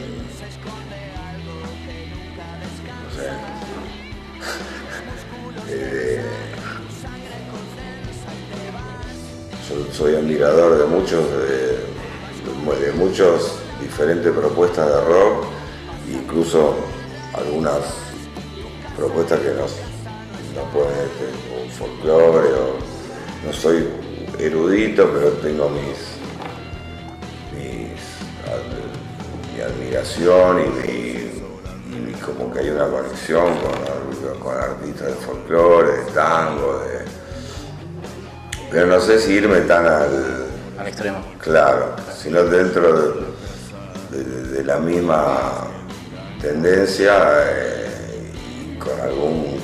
no 3.03 3.15
sé. 3.15 3.29
Eh, 5.73 6.21
soy 9.93 10.15
admirador 10.15 10.77
de 10.77 10.85
muchos 10.85 11.23
de- 11.31 11.79
de 12.85 12.91
muchos 12.93 13.53
diferentes 13.79 14.31
propuestas 14.33 14.87
de 14.87 15.01
rock 15.01 15.45
incluso 16.11 16.75
algunas 17.33 17.79
tengo 25.51 25.69
mis 25.69 25.97
mis 27.51 27.99
ad- 28.47 29.53
mi 29.53 29.61
admiración 29.61 30.61
y, 30.61 30.87
mi- 30.87 32.09
y 32.09 32.13
como 32.25 32.53
que 32.53 32.59
hay 32.59 32.69
una 32.69 32.87
conexión 32.87 33.47
con, 33.57 34.39
con 34.39 34.57
artistas 34.57 35.07
de 35.07 35.13
folclore, 35.15 35.91
de 36.05 36.11
tango, 36.11 36.79
de, 36.79 37.05
pero 38.71 38.87
no 38.87 39.01
sé 39.01 39.19
si 39.19 39.33
irme 39.33 39.59
tan 39.61 39.85
al, 39.85 40.45
Al 40.79 40.87
extremo. 40.87 41.19
claro, 41.39 41.95
sino 42.17 42.43
dentro 42.43 42.93
de, 44.09 44.17
de- 44.17 44.43
de 44.53 44.63
la 44.63 44.77
misma 44.77 45.67
tendencia 46.39 47.13
eh, 47.49 48.31
y 48.73 48.77
con 48.79 48.97
algún, 49.01 49.57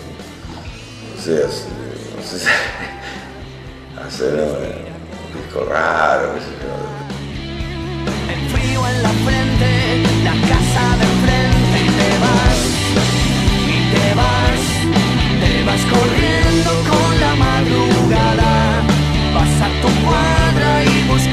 no 1.16 1.22
sé, 1.24 1.46
disco 5.48 5.66
raro. 5.70 6.34
El 8.34 8.42
frío 8.50 8.88
en 8.88 9.04
la 9.04 9.10
frente, 9.10 10.04
la 10.24 10.34
casa 10.52 10.84
de 11.00 11.06
enfrente 11.14 11.78
y 11.80 11.90
te 12.00 12.12
vas, 12.24 12.60
y 13.68 13.80
te 13.94 14.06
vas, 14.20 14.62
te 15.42 15.54
vas 15.64 15.84
corriendo 15.94 16.72
con 16.90 17.20
la 17.20 17.34
madrugada. 17.36 18.52
Vas 19.36 19.62
a 19.62 19.70
tu 19.82 19.90
cuadra 20.06 20.84
y 20.84 21.04
buscas 21.08 21.27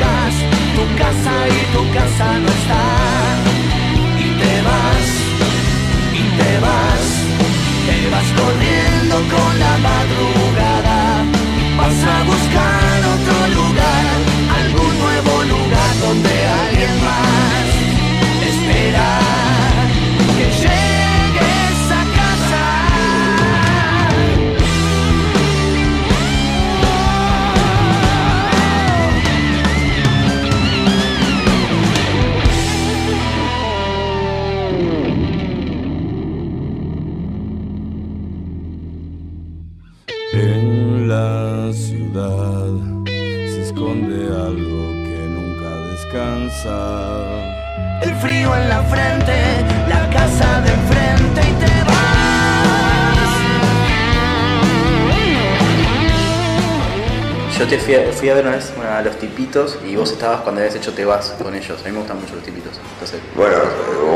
fui 58.24 58.30
a, 58.30 58.34
ver 58.36 58.46
una 58.46 58.56
vez 58.56 58.72
a 58.90 59.02
los 59.02 59.16
tipitos 59.18 59.78
y 59.86 59.96
vos 59.96 60.10
estabas 60.10 60.40
cuando 60.40 60.62
habías 60.62 60.74
hecho 60.74 60.94
Te 60.94 61.04
vas 61.04 61.34
con 61.42 61.54
ellos. 61.54 61.78
A 61.82 61.84
mí 61.84 61.92
me 61.92 61.98
gustan 61.98 62.18
mucho 62.18 62.34
los 62.36 62.42
tipitos. 62.42 62.72
Entonces, 62.94 63.20
Bueno, 63.34 63.56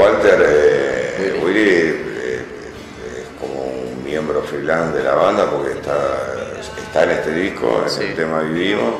Walter 0.01 0.43
eh, 0.49 1.41
Willy 1.45 1.69
eh, 1.69 2.43
es 3.19 3.39
como 3.39 3.65
un 3.65 4.03
miembro 4.03 4.41
freelance 4.45 4.97
de 4.97 5.05
la 5.05 5.15
banda 5.15 5.51
porque 5.51 5.73
está, 5.73 5.99
está 6.87 7.05
en 7.05 7.11
este 7.11 7.33
disco, 7.33 7.83
en 7.85 7.91
Sí. 7.91 8.05
el 8.05 8.15
tema 8.15 8.41
Vivimos, 8.41 8.95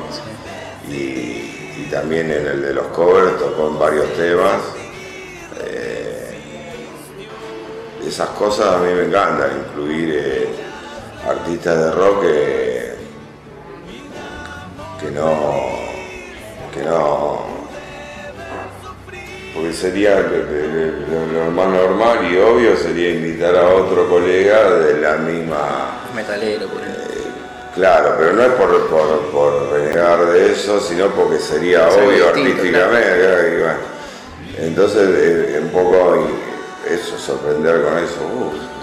y, 0.87 0.93
y 0.93 1.89
también 1.91 2.29
en 2.29 2.45
el 2.45 2.61
de 2.61 2.73
los 2.75 2.85
covers 2.89 3.39
tocó 3.39 3.69
en 3.69 3.79
varios 3.79 4.13
temas. 4.13 4.61
Eh, 5.63 6.37
esas 8.05 8.29
cosas 8.29 8.75
a 8.75 8.77
mí 8.77 8.93
me 8.93 9.05
encantan, 9.05 9.49
incluir 9.69 10.13
eh, 10.13 10.49
artistas 11.27 11.79
de 11.79 11.91
rock 11.93 12.21
que, 12.21 12.68
que 14.99 15.11
no 15.11 15.31
que 16.73 16.83
no 16.83 17.39
porque 19.53 19.73
sería 19.73 20.19
lo, 20.19 21.51
más 21.51 21.67
normal 21.67 22.31
y 22.31 22.37
obvio 22.37 22.77
sería 22.77 23.11
invitar 23.11 23.55
a 23.55 23.67
otro 23.69 24.07
colega 24.09 24.69
de 24.75 25.01
la 25.01 25.17
misma 25.17 26.01
metalero, 26.15 26.67
por 26.67 26.81
ejemplo. 26.81 27.03
claro 27.75 28.15
pero 28.19 28.33
no 28.33 28.43
es 28.43 28.51
por, 28.53 28.87
por, 28.87 29.19
por 29.31 29.71
renegar 29.71 30.25
de 30.27 30.51
eso 30.51 30.79
sino 30.79 31.07
porque 31.07 31.39
sería 31.39 31.87
obvio 31.87 32.09
distinto, 32.11 32.27
artísticamente 32.29 33.19
claro, 33.19 33.47
y 33.47 33.59
bueno. 33.61 33.79
entonces 34.57 35.09
eh, 35.13 35.59
un 35.61 35.69
poco 35.69 36.27
eso 36.89 37.17
sorprender 37.17 37.81
con 37.83 37.97
eso 37.97 38.21
uf, 38.21 38.78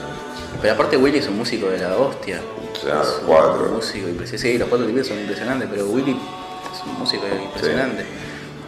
Pero 0.66 0.74
aparte 0.74 0.96
Willy 0.96 1.18
es 1.18 1.28
un 1.28 1.36
músico 1.38 1.68
de 1.68 1.78
la 1.78 1.96
hostia. 1.96 2.40
Claro, 2.82 3.02
Es 3.02 3.18
un 3.20 3.26
cuatro. 3.28 3.68
músico 3.72 4.08
impresionante. 4.08 4.38
Sí, 4.52 4.58
los 4.58 4.68
cuatro 4.68 4.84
tipitos 4.84 5.06
son 5.06 5.20
impresionantes, 5.20 5.68
pero 5.70 5.86
Willy 5.86 6.10
es 6.10 6.82
un 6.84 6.98
músico 6.98 7.24
impresionante. 7.40 8.04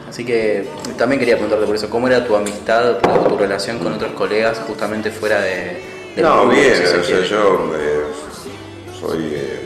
Así 0.09 0.25
que 0.25 0.69
también 0.97 1.19
quería 1.19 1.35
preguntarte 1.35 1.67
por 1.67 1.75
eso, 1.75 1.91
¿cómo 1.91 2.07
era 2.07 2.25
tu 2.25 2.37
amistad 2.37 2.93
o 2.93 3.29
tu 3.29 3.37
relación 3.37 3.81
con 3.81 3.95
otros 3.95 4.13
colegas 4.13 4.61
justamente 4.65 5.11
fuera 5.11 5.41
de... 5.41 5.83
del 6.15 6.25
no 6.25 6.47
bien 6.47 6.73
si 6.77 6.85
o 6.85 7.03
sea, 7.03 7.23
yo 7.25 7.73
eh, 7.77 8.01
soy 9.01 9.33
eh, 9.35 9.61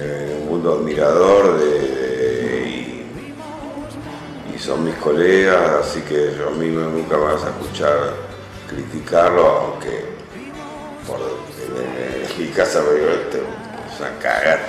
eh, 0.00 0.38
un 0.40 0.48
mundo 0.48 0.78
admirador 0.80 1.58
de, 1.58 1.66
de- 1.66 2.66
y, 2.66 4.54
y 4.56 4.58
son 4.58 4.84
mis 4.86 4.94
colegas 4.96 5.86
así 5.86 6.00
que 6.00 6.32
yo 6.38 6.48
a 6.48 6.52
mí 6.52 6.66
nunca 6.68 7.18
me 7.18 7.24
vas 7.24 7.44
a 7.44 7.50
escuchar 7.50 8.14
criticarlo 8.68 9.46
aunque 9.46 10.09
por- 11.06 11.40
mi 12.38 12.46
casa 12.48 12.80
me 12.82 12.98
digo, 12.98 13.10
esto 13.10 13.38
es 13.38 14.00
una 14.00 14.18
cagada. 14.18 14.60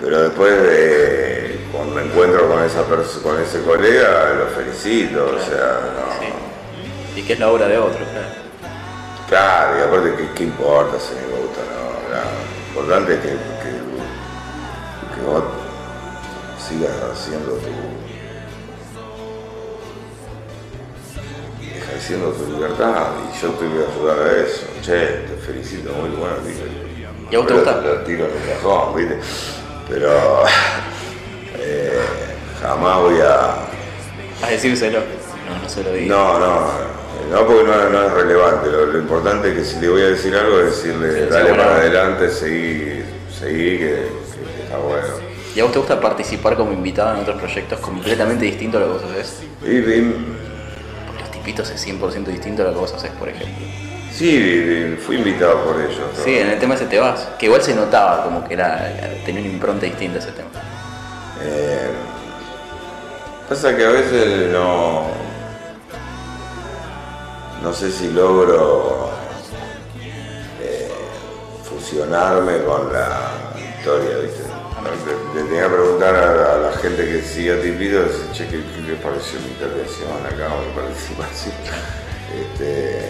Pero 0.00 0.22
después, 0.22 0.62
de, 0.62 1.58
cuando 1.72 1.94
me 1.96 2.02
encuentro 2.02 2.48
con, 2.48 2.62
esa 2.64 2.82
con 2.84 3.40
ese 3.42 3.60
colega, 3.62 4.32
lo 4.34 4.46
felicito, 4.46 5.26
o 5.26 5.38
sea, 5.40 5.80
no. 5.94 6.12
Sí. 6.20 7.20
Y 7.20 7.22
que 7.24 7.32
es 7.34 7.38
la 7.40 7.48
obra 7.50 7.66
de 7.66 7.78
otro, 7.78 7.98
claro. 7.98 8.48
Claro, 9.28 9.78
y 9.78 9.82
aparte, 9.82 10.14
¿qué, 10.16 10.28
qué 10.36 10.44
importa 10.44 10.96
si 11.00 11.14
me 11.14 11.36
gusta? 11.36 11.60
No, 11.74 12.14
no. 12.16 12.22
Lo 12.74 12.80
importante 12.80 13.14
es 13.14 13.20
que, 13.20 13.28
que, 13.28 13.72
que 15.14 15.26
vos 15.26 15.42
sigas 16.66 16.92
haciendo 17.12 17.52
tu. 17.52 17.68
Ejerciendo 21.98 22.30
tu 22.30 22.46
libertad 22.52 23.08
y 23.28 23.42
yo 23.42 23.48
te 23.50 23.66
voy 23.66 23.82
a 23.82 23.92
ayudar 23.92 24.18
a 24.28 24.40
eso. 24.46 24.66
Che, 24.82 24.92
te 24.92 25.36
felicito, 25.44 25.92
muy 25.94 26.10
bueno. 26.10 26.36
¿Y 27.30 27.34
a 27.34 27.38
vos 27.38 27.46
te 27.48 27.54
gusta? 27.54 27.80
Lo 27.80 27.94
tiro 28.02 28.26
en 28.26 28.30
el 28.30 28.56
cajón, 28.56 28.96
¿viste? 28.96 29.18
Pero 29.88 30.44
eh, 31.58 31.98
jamás 32.62 32.98
voy 33.00 33.20
a. 33.20 34.46
A 34.46 34.50
decírselo. 34.50 35.00
No, 35.00 35.62
no 35.62 35.68
se 35.68 35.82
lo 35.82 35.92
digo. 35.92 36.14
No, 36.14 36.38
no, 36.38 36.60
no 37.32 37.46
porque 37.46 37.64
no, 37.64 37.88
no 37.90 38.02
es 38.06 38.12
relevante. 38.12 38.70
Lo, 38.70 38.86
lo 38.86 38.98
importante 38.98 39.48
es 39.50 39.54
que 39.58 39.64
si 39.64 39.80
le 39.80 39.88
voy 39.88 40.02
a 40.02 40.06
decir 40.06 40.34
algo 40.36 40.60
es 40.60 40.76
decirle, 40.76 41.24
Sí, 41.24 41.30
dale 41.30 41.50
para 41.50 41.74
adelante, 41.76 42.30
seguí, 42.30 43.02
seguí, 43.36 43.78
que, 43.78 44.08
está 44.62 44.78
bueno. 44.78 45.28
¿Y 45.54 45.60
a 45.60 45.64
vos 45.64 45.72
te 45.72 45.78
gusta 45.80 46.00
participar 46.00 46.56
como 46.56 46.72
invitado 46.72 47.14
en 47.16 47.22
otros 47.22 47.38
proyectos 47.40 47.80
completamente 47.80 48.44
distintos 48.44 48.80
a 48.80 48.86
lo 48.86 48.98
que 48.98 49.04
vos 49.04 49.12
haces? 49.12 49.42
Y, 49.64 49.70
y- 49.70 50.47
Tipitos 51.48 51.70
es 51.70 51.86
100% 51.86 52.26
distinto 52.26 52.60
a 52.60 52.66
lo 52.66 52.72
que 52.74 52.80
vos 52.80 52.92
haces, 52.92 53.10
por 53.12 53.26
ejemplo. 53.26 53.56
sí, 54.12 54.98
fui 55.06 55.16
invitado 55.16 55.64
por 55.64 55.80
ellos. 55.80 55.98
¿no? 55.98 56.22
Sí, 56.22 56.36
en 56.36 56.50
el 56.50 56.58
tema 56.58 56.74
ese 56.74 56.84
te 56.84 56.98
vas. 56.98 57.26
Que 57.38 57.46
igual 57.46 57.62
se 57.62 57.74
notaba 57.74 58.22
como 58.22 58.46
que 58.46 58.52
era 58.52 58.92
tenía 59.24 59.40
una 59.40 59.50
impronta 59.50 59.86
distinta 59.86 60.18
ese 60.18 60.32
tema. 60.32 60.50
Eh, 61.42 61.88
pasa 63.48 63.74
que 63.74 63.82
a 63.82 63.88
veces 63.88 64.52
no. 64.52 65.06
No 67.62 67.72
sé 67.72 67.90
si 67.90 68.10
logro 68.10 69.10
eh, 70.60 70.90
fusionarme 71.64 72.62
con 72.64 72.92
la 72.92 73.30
historia, 73.78 74.18
¿viste? 74.18 74.42
Le, 74.88 75.42
tenía 75.44 75.64
que 75.64 75.68
preguntar 75.68 76.14
a, 76.14 76.54
a 76.54 76.58
la 76.58 76.72
gente 76.78 77.04
que 77.04 77.22
sigue 77.22 77.52
a 77.52 77.60
Tipito, 77.60 78.00
che, 78.32 78.46
¿qué, 78.46 78.62
qué 78.62 78.80
les 78.86 79.00
pareció 79.00 79.38
mi 79.40 79.48
intervención 79.48 80.08
acá 80.24 80.54
o 80.54 80.62
mi 80.62 80.72
participación? 80.74 81.54
Este, 82.28 83.08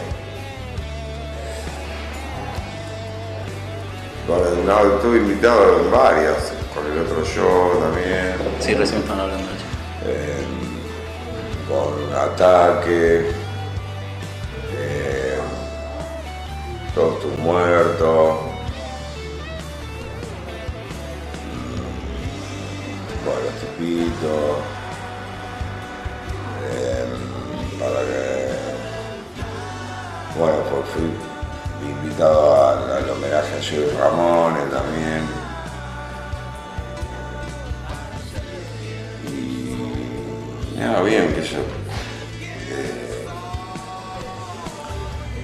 bueno, 4.29 4.45
no, 4.65 4.95
estuve 4.95 5.19
invitado 5.19 5.81
en 5.81 5.91
varias, 5.91 6.53
con 6.73 6.87
el 6.87 6.99
otro 7.01 7.25
yo 7.25 7.81
también. 7.81 8.35
Sí, 8.61 8.75
recién 8.75 9.01
estaban 9.01 9.23
hablando 9.23 9.49
de 9.49 9.59
eh, 10.07 10.47
con 11.69 12.15
ataque, 12.17 13.31
eh, 14.73 15.39
todos 16.95 17.21
tus 17.21 17.39
muertos, 17.39 18.37
eh, 26.71 27.07
para 27.79 28.01
que, 28.01 28.49
bueno, 30.39 30.59
pues 30.71 30.85
fui 30.93 31.11
invitado 31.89 32.69
al, 32.69 32.81
al 32.93 33.11
homenaje 33.11 33.57
a 33.57 33.63
Joey 33.63 33.91
Ramones 33.99 34.71
también. 34.71 35.23
Ya, 40.77 41.03
bien, 41.03 41.35
que 41.35 41.43
yo. 41.43 41.59
eh, 42.71 43.27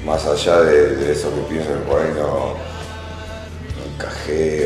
más 0.05 0.25
allá 0.27 0.61
de, 0.61 0.97
de 0.97 1.13
eso 1.13 1.29
que 1.35 1.41
pienso 1.53 1.71
que 1.71 1.79
por 1.81 2.01
ahí 2.01 2.13
no, 2.15 2.55
no 3.77 3.95
encajé 3.95 4.64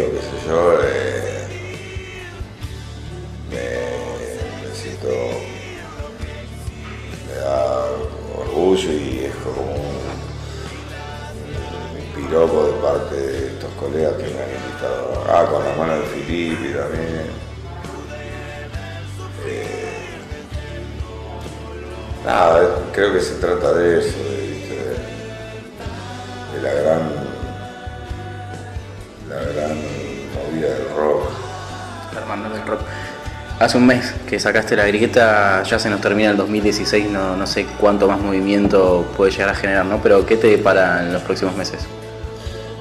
Hace 33.69 33.77
un 33.77 33.87
mes 33.87 34.15
que 34.27 34.41
sacaste 34.41 34.75
la 34.77 34.87
grieta, 34.87 35.63
ya 35.63 35.79
se 35.79 35.91
nos 35.91 36.01
termina 36.01 36.31
el 36.31 36.39
2016, 36.39 37.11
no, 37.11 37.37
no 37.37 37.47
sé 37.47 37.67
cuánto 37.79 38.09
más 38.09 38.19
movimiento 38.19 39.05
puede 39.15 39.31
llegar 39.31 39.51
a 39.51 39.55
generar, 39.55 39.85
¿no? 39.85 40.01
Pero 40.03 40.25
¿qué 40.25 40.39
te 40.39 40.47
depara 40.47 41.03
en 41.03 41.13
los 41.13 41.21
próximos 41.21 41.55
meses? 41.55 41.81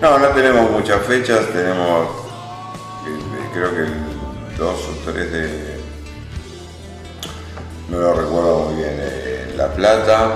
No, 0.02 0.18
no 0.18 0.28
tenemos 0.28 0.72
muchas 0.72 1.06
fechas, 1.06 1.42
tenemos 1.52 2.08
eh, 3.06 3.50
creo 3.54 3.72
que 3.72 3.82
el 3.82 4.58
dos 4.58 4.80
o 4.80 5.12
tres 5.12 5.30
de. 5.30 5.78
No 7.90 8.00
lo 8.00 8.14
recuerdo 8.14 8.70
muy 8.70 8.76
bien. 8.76 8.96
eh, 8.98 9.48
en 9.52 9.58
La 9.58 9.68
Plata, 9.68 10.36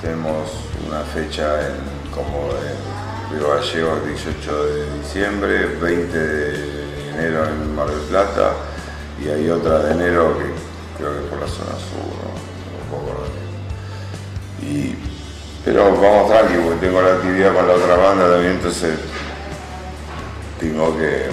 tenemos 0.00 0.50
una 0.88 1.02
fecha 1.02 1.60
en 1.60 2.10
como 2.10 2.48
en 2.52 3.36
Río 3.38 3.50
Gallegos 3.50 3.98
el 4.02 4.14
18 4.14 4.64
de 4.64 4.98
diciembre, 5.00 5.66
20 5.78 6.18
de 6.18 7.10
enero 7.18 7.44
en 7.44 7.76
Mar 7.76 7.88
del 7.88 8.00
Plata 8.00 8.52
y 9.24 9.28
hay 9.28 9.50
otra 9.50 9.78
de 9.78 9.92
enero 9.92 10.36
que 10.38 10.44
creo 10.98 11.12
que 11.14 11.24
es 11.24 11.30
por 11.30 11.40
la 11.40 11.46
zona 11.46 11.72
sur, 11.72 12.12
no, 12.20 12.98
no 12.98 13.04
puedo. 13.04 13.24
Y 14.60 14.96
pero 15.64 15.98
vamos 15.98 16.30
tranqui, 16.30 16.56
porque 16.58 16.86
tengo 16.86 17.00
la 17.00 17.14
actividad 17.14 17.54
con 17.54 17.66
la 17.66 17.74
otra 17.74 17.96
banda 17.96 18.30
también, 18.30 18.52
entonces 18.52 18.98
tengo 20.60 20.96
que. 20.98 21.30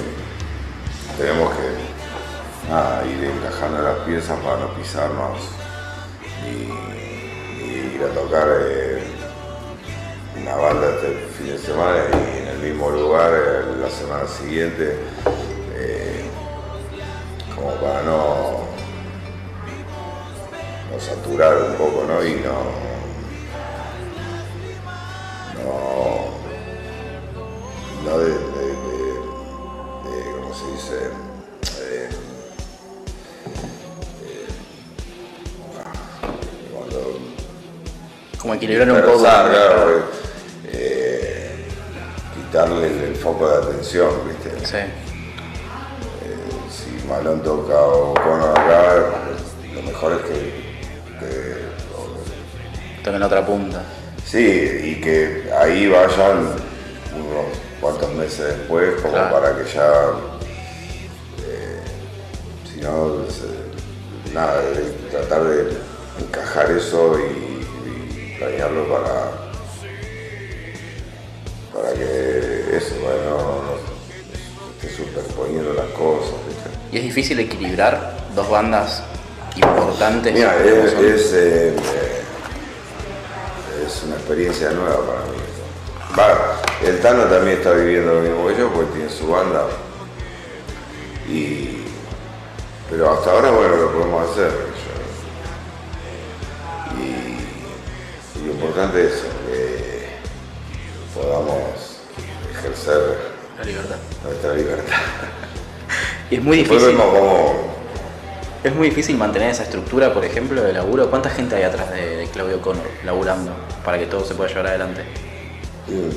Tenemos 1.17 1.51
que 1.53 3.11
ir 3.11 3.23
encajando 3.25 3.81
las 3.81 3.97
piezas 4.05 4.39
para 4.39 4.61
no 4.61 4.73
pisarnos 4.73 5.39
y, 6.45 6.71
y 7.61 7.95
ir 7.95 8.03
a 8.03 8.13
tocar 8.13 8.47
eh, 8.61 9.03
una 10.41 10.55
banda 10.55 10.87
este 10.95 11.27
fin 11.37 11.47
de 11.47 11.57
semana 11.57 11.97
y 12.13 12.37
en 12.39 12.47
el 12.47 12.57
mismo 12.59 12.89
lugar 12.89 13.33
eh, 13.33 13.75
la 13.81 13.89
semana 13.89 14.25
siguiente, 14.25 14.97
como 17.61 17.75
para 17.75 18.01
no, 18.03 18.61
no 20.91 20.99
saturar 20.99 21.55
un 21.57 21.75
poco, 21.75 22.05
¿no? 22.07 22.25
Y 22.25 22.35
no 22.35 22.91
no, 25.63 26.25
no 28.09 28.17
de, 28.19 28.25
de, 28.25 28.35
de- 28.35 29.21
de- 30.03 30.31
¿cómo 30.41 30.53
se 30.55 30.71
dice? 30.71 31.05
Eh, 31.81 32.09
eh, 34.23 34.47
cuando 36.73 37.19
Como 38.39 38.53
equilibrar 38.55 38.91
un 38.91 39.01
poco. 39.01 39.19
claro, 39.19 40.03
eh, 40.65 41.67
quitarle 42.35 42.87
el, 42.87 42.99
el 43.09 43.15
foco 43.15 43.47
de 43.47 43.57
atención, 43.57 44.09
¿viste? 44.27 44.65
Sí. 44.65 45.10
Malón 47.11 47.43
toca 47.43 47.75
o 47.77 48.13
Cono 48.13 48.45
acá, 48.51 48.95
lo 49.75 49.81
mejor 49.81 50.13
es 50.13 50.21
que, 50.27 50.39
que 51.19 51.31
otra 53.25 53.45
punta. 53.45 53.83
Sí, 54.25 54.39
y 54.39 55.01
que 55.01 55.51
ahí 55.59 55.89
vayan 55.89 56.53
unos 57.13 57.45
cuantos 57.81 58.13
meses 58.13 58.59
después, 58.59 58.93
como 59.01 59.13
Claro. 59.13 59.35
para 59.41 59.57
que 59.57 59.65
ya, 59.73 59.91
eh, 61.45 61.81
si 62.71 62.79
no, 62.79 63.25
se- 63.29 64.31
nada, 64.33 64.61
de 64.61 64.81
tratar 65.11 65.43
de 65.43 65.73
encajar 66.21 66.71
eso 66.71 67.19
y, 67.19 67.23
y 67.89 68.35
planearlo 68.39 68.87
para, 68.87 69.31
para 71.73 71.93
que 71.93 72.05
Y 76.91 76.97
es 76.97 77.03
difícil 77.03 77.39
equilibrar 77.39 78.17
dos 78.35 78.49
bandas 78.49 79.01
importantes. 79.55 80.33
Mira, 80.33 80.55
es, 80.57 80.93
es, 80.93 81.33
eh, 81.33 81.75
eh, 81.75 82.23
es 83.85 84.03
una 84.03 84.15
experiencia 84.15 84.71
nueva 84.71 84.97
para 85.05 85.19
mí. 85.21 85.37
Va, 86.17 86.61
El 86.85 86.99
Tano 86.99 87.23
también 87.25 87.57
está 87.59 87.71
viviendo 87.71 88.13
lo 88.15 88.21
mismo 88.21 88.47
que 88.47 88.57
yo, 88.57 88.69
porque 88.73 88.91
tiene 88.93 89.09
su 89.09 89.27
banda. 89.27 89.67
Y, 91.29 91.83
pero 92.89 93.11
hasta 93.13 93.31
ahora, 93.31 93.51
bueno, 93.51 93.75
lo 93.77 93.91
podemos 93.93 94.29
hacer. 94.31 94.51
yo- 94.51 94.91
Y, 97.01 97.37
y 98.39 98.45
lo 98.47 98.51
importante 98.53 99.05
es 99.07 99.13
que 99.47 100.09
podamos 101.17 101.99
ejercer 102.53 103.17
La 103.57 103.63
libertad. 103.63 103.95
nuestra 104.25 104.53
libertad. 104.53 104.93
Y 106.31 106.35
es 106.35 106.43
muy 106.43 106.57
difícil. 106.57 106.87
vemos 106.87 107.51
Es 108.63 108.73
muy 108.73 108.89
difícil 108.89 109.17
mantener 109.17 109.49
esa 109.49 109.63
estructura, 109.63 110.13
por 110.13 110.23
ejemplo, 110.23 110.63
de 110.63 110.71
laburo. 110.71 111.09
¿Cuánta 111.09 111.29
gente 111.29 111.57
hay 111.57 111.63
atrás 111.63 111.91
de, 111.91 112.15
de 112.15 112.27
Claudio 112.27 112.61
Connor 112.61 112.87
laburando 113.03 113.51
para 113.83 113.99
que 113.99 114.05
todo 114.05 114.23
se 114.23 114.33
pueda 114.33 114.49
llevar 114.49 114.67
adelante? 114.67 115.01
Mm. 115.87 116.09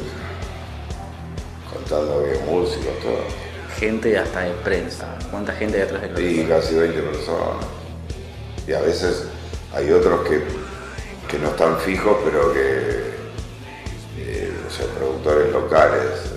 Contando 1.75 2.25
que 2.25 2.39
músicos, 2.49 3.01
todo. 3.03 3.19
Gente 3.77 4.17
hasta 4.17 4.43
de 4.43 4.53
prensa. 4.53 5.19
¿Cuánta 5.33 5.53
gente 5.53 5.79
hay 5.79 5.83
atrás 5.83 6.03
de 6.03 6.09
Claudio 6.11 6.43
Connor? 6.45 6.61
casi 6.61 6.75
20 6.77 7.03
personas. 7.03 7.67
Y 8.69 8.73
a 8.73 8.81
veces 8.83 9.25
hay 9.75 9.91
otros 9.91 10.29
que, 10.29 10.45
que 11.29 11.39
no 11.41 11.49
están 11.49 11.77
fijos, 11.81 12.19
pero 12.25 12.53
que 12.53 13.15
eh, 14.17 14.53
o 14.65 14.71
sea, 14.71 14.87
productores 14.97 15.53
locales 15.53 16.34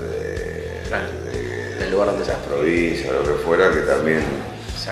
lugar 2.06 2.18
donde 2.18 2.26
de 2.26 2.26
las 2.26 2.38
sea. 2.40 2.46
provincias, 2.46 3.14
lo 3.14 3.24
que 3.24 3.44
fuera, 3.44 3.72
que 3.72 3.80
también 3.82 4.24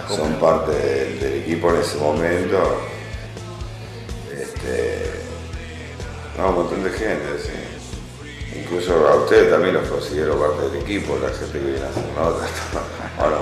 son 0.08 0.34
parte 0.36 0.72
del, 0.72 1.20
del 1.20 1.34
equipo 1.42 1.70
en 1.72 1.82
ese 1.82 1.98
momento. 1.98 2.82
Este, 4.32 5.12
no, 6.38 6.50
un 6.50 6.56
montón 6.56 6.84
de 6.84 6.90
gente, 6.92 7.26
sí. 7.42 8.60
Incluso 8.60 9.08
a 9.08 9.16
ustedes 9.16 9.50
también 9.52 9.74
los 9.76 9.88
considero 9.90 10.40
parte 10.40 10.70
del 10.70 10.82
equipo, 10.82 11.18
la 11.22 11.30
gente 11.30 11.60
que 11.60 11.66
viene 11.66 11.86
a 11.86 11.90
hacer 11.90 12.04
notas. 12.16 12.50
¿O 13.20 13.30
no? 13.30 13.38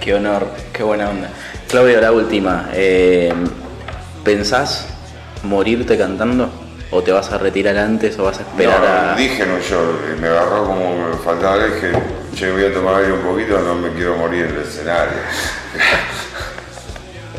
Qué 0.00 0.14
honor, 0.14 0.46
qué 0.72 0.82
buena 0.82 1.10
onda. 1.10 1.30
Claudio, 1.68 2.00
la 2.00 2.12
última. 2.12 2.70
eh, 2.74 3.32
¿Pensás 4.24 4.86
morirte 5.42 5.96
cantando? 5.96 6.50
¿O 6.90 7.02
te 7.02 7.12
vas 7.12 7.30
a 7.32 7.38
retirar 7.38 7.76
antes 7.76 8.18
o 8.18 8.24
vas 8.24 8.38
a 8.38 8.42
esperar 8.42 8.80
no, 8.80 8.86
a.? 9.12 9.14
dije 9.14 9.44
no 9.46 9.58
yo, 9.58 9.98
me 10.20 10.26
agarró 10.28 10.64
como 10.66 11.08
me 11.10 11.16
faltaba 11.18 11.62
dije, 11.64 11.92
che, 12.38 12.50
voy 12.52 12.64
a 12.64 12.72
tomar 12.72 12.94
aire 12.96 13.12
un 13.12 13.20
poquito, 13.22 13.58
no 13.60 13.74
me 13.74 13.92
quiero 13.94 14.16
morir 14.16 14.44
en 14.46 14.54
el 14.56 14.62
escenario. 14.62 15.18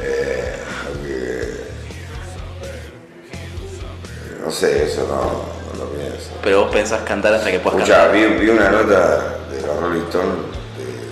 Eh, 0.02 0.56
porque, 0.88 1.54
eh, 2.64 2.84
no 4.44 4.52
sé, 4.52 4.84
eso 4.86 5.02
no, 5.08 5.78
no 5.78 5.86
lo 5.86 5.92
pienso. 5.92 6.32
Pero 6.44 6.62
vos 6.64 6.72
pensás 6.72 7.02
cantar 7.02 7.34
hasta 7.34 7.52
que 7.52 7.60
puedas 7.60 7.80
Escuchá, 7.80 8.12
cantar. 8.12 8.18
vi, 8.18 8.26
vi 8.46 8.50
una 8.50 8.70
nota 8.70 9.38
de 9.52 9.62
los 9.62 9.80
Rolling 9.80 10.04
Stones 10.08 10.36
de- 10.78 11.10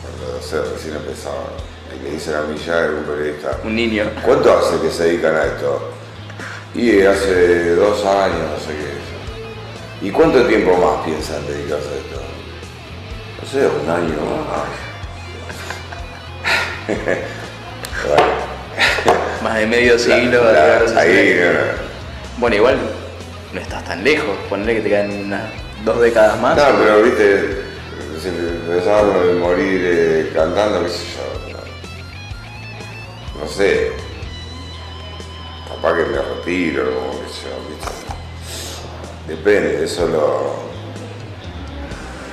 cuando 0.00 0.38
o 0.38 0.42
sea, 0.42 0.60
recién 0.72 0.96
empezaban, 0.96 1.52
y 1.98 2.04
le 2.04 2.10
dicen 2.12 2.34
a 2.34 2.42
Mick 2.42 2.64
Jagger, 2.64 2.90
un 2.94 3.04
periodista, 3.04 3.58
Un 3.64 3.74
niño. 3.76 4.10
¿Cuánto 4.24 4.58
hace 4.58 4.80
que 4.80 4.90
se 4.90 5.04
dedican 5.04 5.36
a 5.36 5.44
esto? 5.44 5.90
Y 6.74 7.02
hace 7.02 7.74
dos 7.74 8.04
años, 8.04 8.38
no 8.52 8.58
sé 8.60 8.76
qué. 8.76 9.00
¿Y 10.02 10.10
cuánto 10.10 10.42
tiempo 10.46 10.74
más 10.78 11.04
piensan 11.04 11.46
dedicarse 11.46 11.88
a 11.88 11.96
esto? 11.96 12.09
No 13.52 13.58
sé, 13.60 13.66
un 13.66 13.90
año 13.90 14.16
más. 19.42 19.58
de 19.58 19.66
medio 19.66 19.98
siglo. 19.98 20.44
la- 20.44 20.52
de 20.52 20.60
haberse 20.74 20.98
ahí, 20.98 21.40
Bueno, 22.38 22.56
igual 22.56 22.78
no 23.52 23.60
estás 23.60 23.84
tan 23.84 24.04
lejos. 24.04 24.36
Ponerle 24.48 24.76
que 24.76 24.80
te 24.82 24.88
quedan 24.88 25.10
unas 25.26 25.42
dos 25.84 26.00
décadas 26.00 26.38
más. 26.40 26.56
no, 26.56 26.62
pero 26.78 27.02
viste, 27.02 27.62
si 28.22 28.28
empezaron 28.28 29.10
a 29.10 29.38
morir 29.40 29.80
eh, 29.84 30.30
cantando, 30.32 30.84
qué 30.84 30.88
sé 30.90 31.04
yo. 31.16 31.52
No, 33.34 33.44
no 33.44 33.48
sé. 33.50 33.92
Capaz 35.68 35.96
que 35.96 36.04
me 36.04 36.18
retiro, 36.18 36.84
o 36.84 37.20
qué 37.20 37.28
sé 37.32 37.48
yo, 37.48 37.56
viste. 37.68 37.90
Depende, 39.26 39.84
eso 39.84 40.06
lo. 40.06 40.69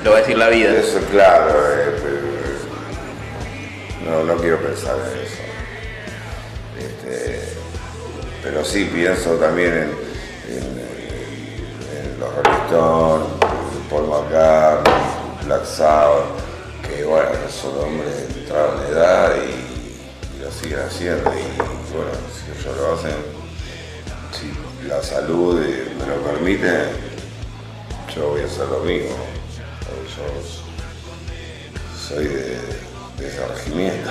Lo 0.07 0.13
va 0.13 0.19
a 0.19 0.21
decir 0.21 0.37
la 0.37 0.47
vida. 0.47 0.71
Eso 0.71 0.99
claro, 1.11 1.49
eh, 1.69 1.99
pero, 4.01 4.09
no, 4.09 4.23
no 4.23 4.39
quiero 4.39 4.57
pensar 4.61 4.95
en 4.95 5.19
eso. 5.21 5.41
Este, 6.79 7.41
pero 8.41 8.63
sí 8.63 8.85
pienso 8.85 9.31
también 9.31 9.73
en, 9.73 9.89
en- 10.55 10.77
en 11.91 12.19
los 12.21 12.33
Rolling 12.35 12.61
Stones, 12.67 13.27
Paul 13.89 14.07
McCartney, 14.07 14.93
Black 15.45 15.65
Sabbath, 15.65 16.23
que 16.87 17.03
bueno, 17.03 17.29
son 17.49 17.77
hombres 17.77 18.13
entraron 18.33 18.81
en 18.85 18.93
edad 18.93 19.33
y, 19.43 20.37
y 20.37 20.39
lo 20.41 20.49
siguen 20.51 20.79
haciendo. 20.87 21.29
Y 21.33 21.93
bueno, 21.93 22.11
si 22.31 22.61
ellos 22.61 22.77
lo 22.77 22.93
hacen, 22.93 23.17
si 24.31 24.87
la 24.87 25.03
salud 25.03 25.61
eh, 25.61 25.91
me 25.99 26.05
lo 26.05 26.21
permite, 26.21 26.83
yo 28.15 28.29
voy 28.29 28.41
a 28.43 28.45
hacer 28.45 28.67
lo 28.69 28.79
mismo. 28.79 29.26
Yo 30.17 32.07
soy 32.15 32.25
de, 32.25 32.57
de 33.17 33.27
ese 33.27 33.45
regimiento. 33.47 34.09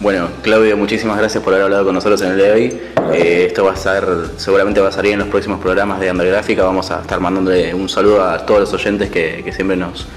Bueno, 0.00 0.28
Claudio, 0.42 0.76
muchísimas 0.76 1.16
gracias 1.16 1.44
por 1.44 1.52
haber 1.52 1.66
hablado 1.66 1.84
con 1.84 1.94
nosotros 1.94 2.20
en 2.22 2.32
el 2.32 2.36
día 2.36 2.46
de 2.46 2.52
hoy. 2.52 2.80
Eh, 3.12 3.44
esto 3.46 3.64
va 3.64 3.70
a 3.70 3.74
estar, 3.74 4.04
seguramente 4.36 4.80
va 4.80 4.88
a 4.88 4.92
salir 4.92 5.12
en 5.12 5.20
los 5.20 5.28
próximos 5.28 5.60
programas 5.60 6.00
de 6.00 6.10
Undergráfica. 6.10 6.64
Vamos 6.64 6.90
a 6.90 7.02
estar 7.02 7.20
mandándole 7.20 7.72
un 7.72 7.88
saludo 7.88 8.24
a 8.24 8.44
todos 8.44 8.62
los 8.62 8.72
oyentes 8.72 9.10
que, 9.10 9.42
que 9.44 9.52
siempre 9.52 9.76
nos, 9.76 10.08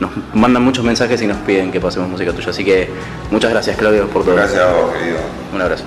nos 0.00 0.12
mandan 0.32 0.62
muchos 0.62 0.82
mensajes 0.82 1.20
y 1.20 1.26
nos 1.26 1.36
piden 1.38 1.70
que 1.70 1.78
pasemos 1.78 2.08
música 2.08 2.32
tuya. 2.32 2.48
Así 2.48 2.64
que 2.64 2.88
muchas 3.30 3.50
gracias, 3.50 3.76
Claudio, 3.76 4.06
por 4.06 4.24
todo. 4.24 4.34
Gracias 4.34 4.62
a 4.62 4.72
vos, 4.72 4.94
querido. 4.94 5.18
Un 5.54 5.60
abrazo. 5.60 5.84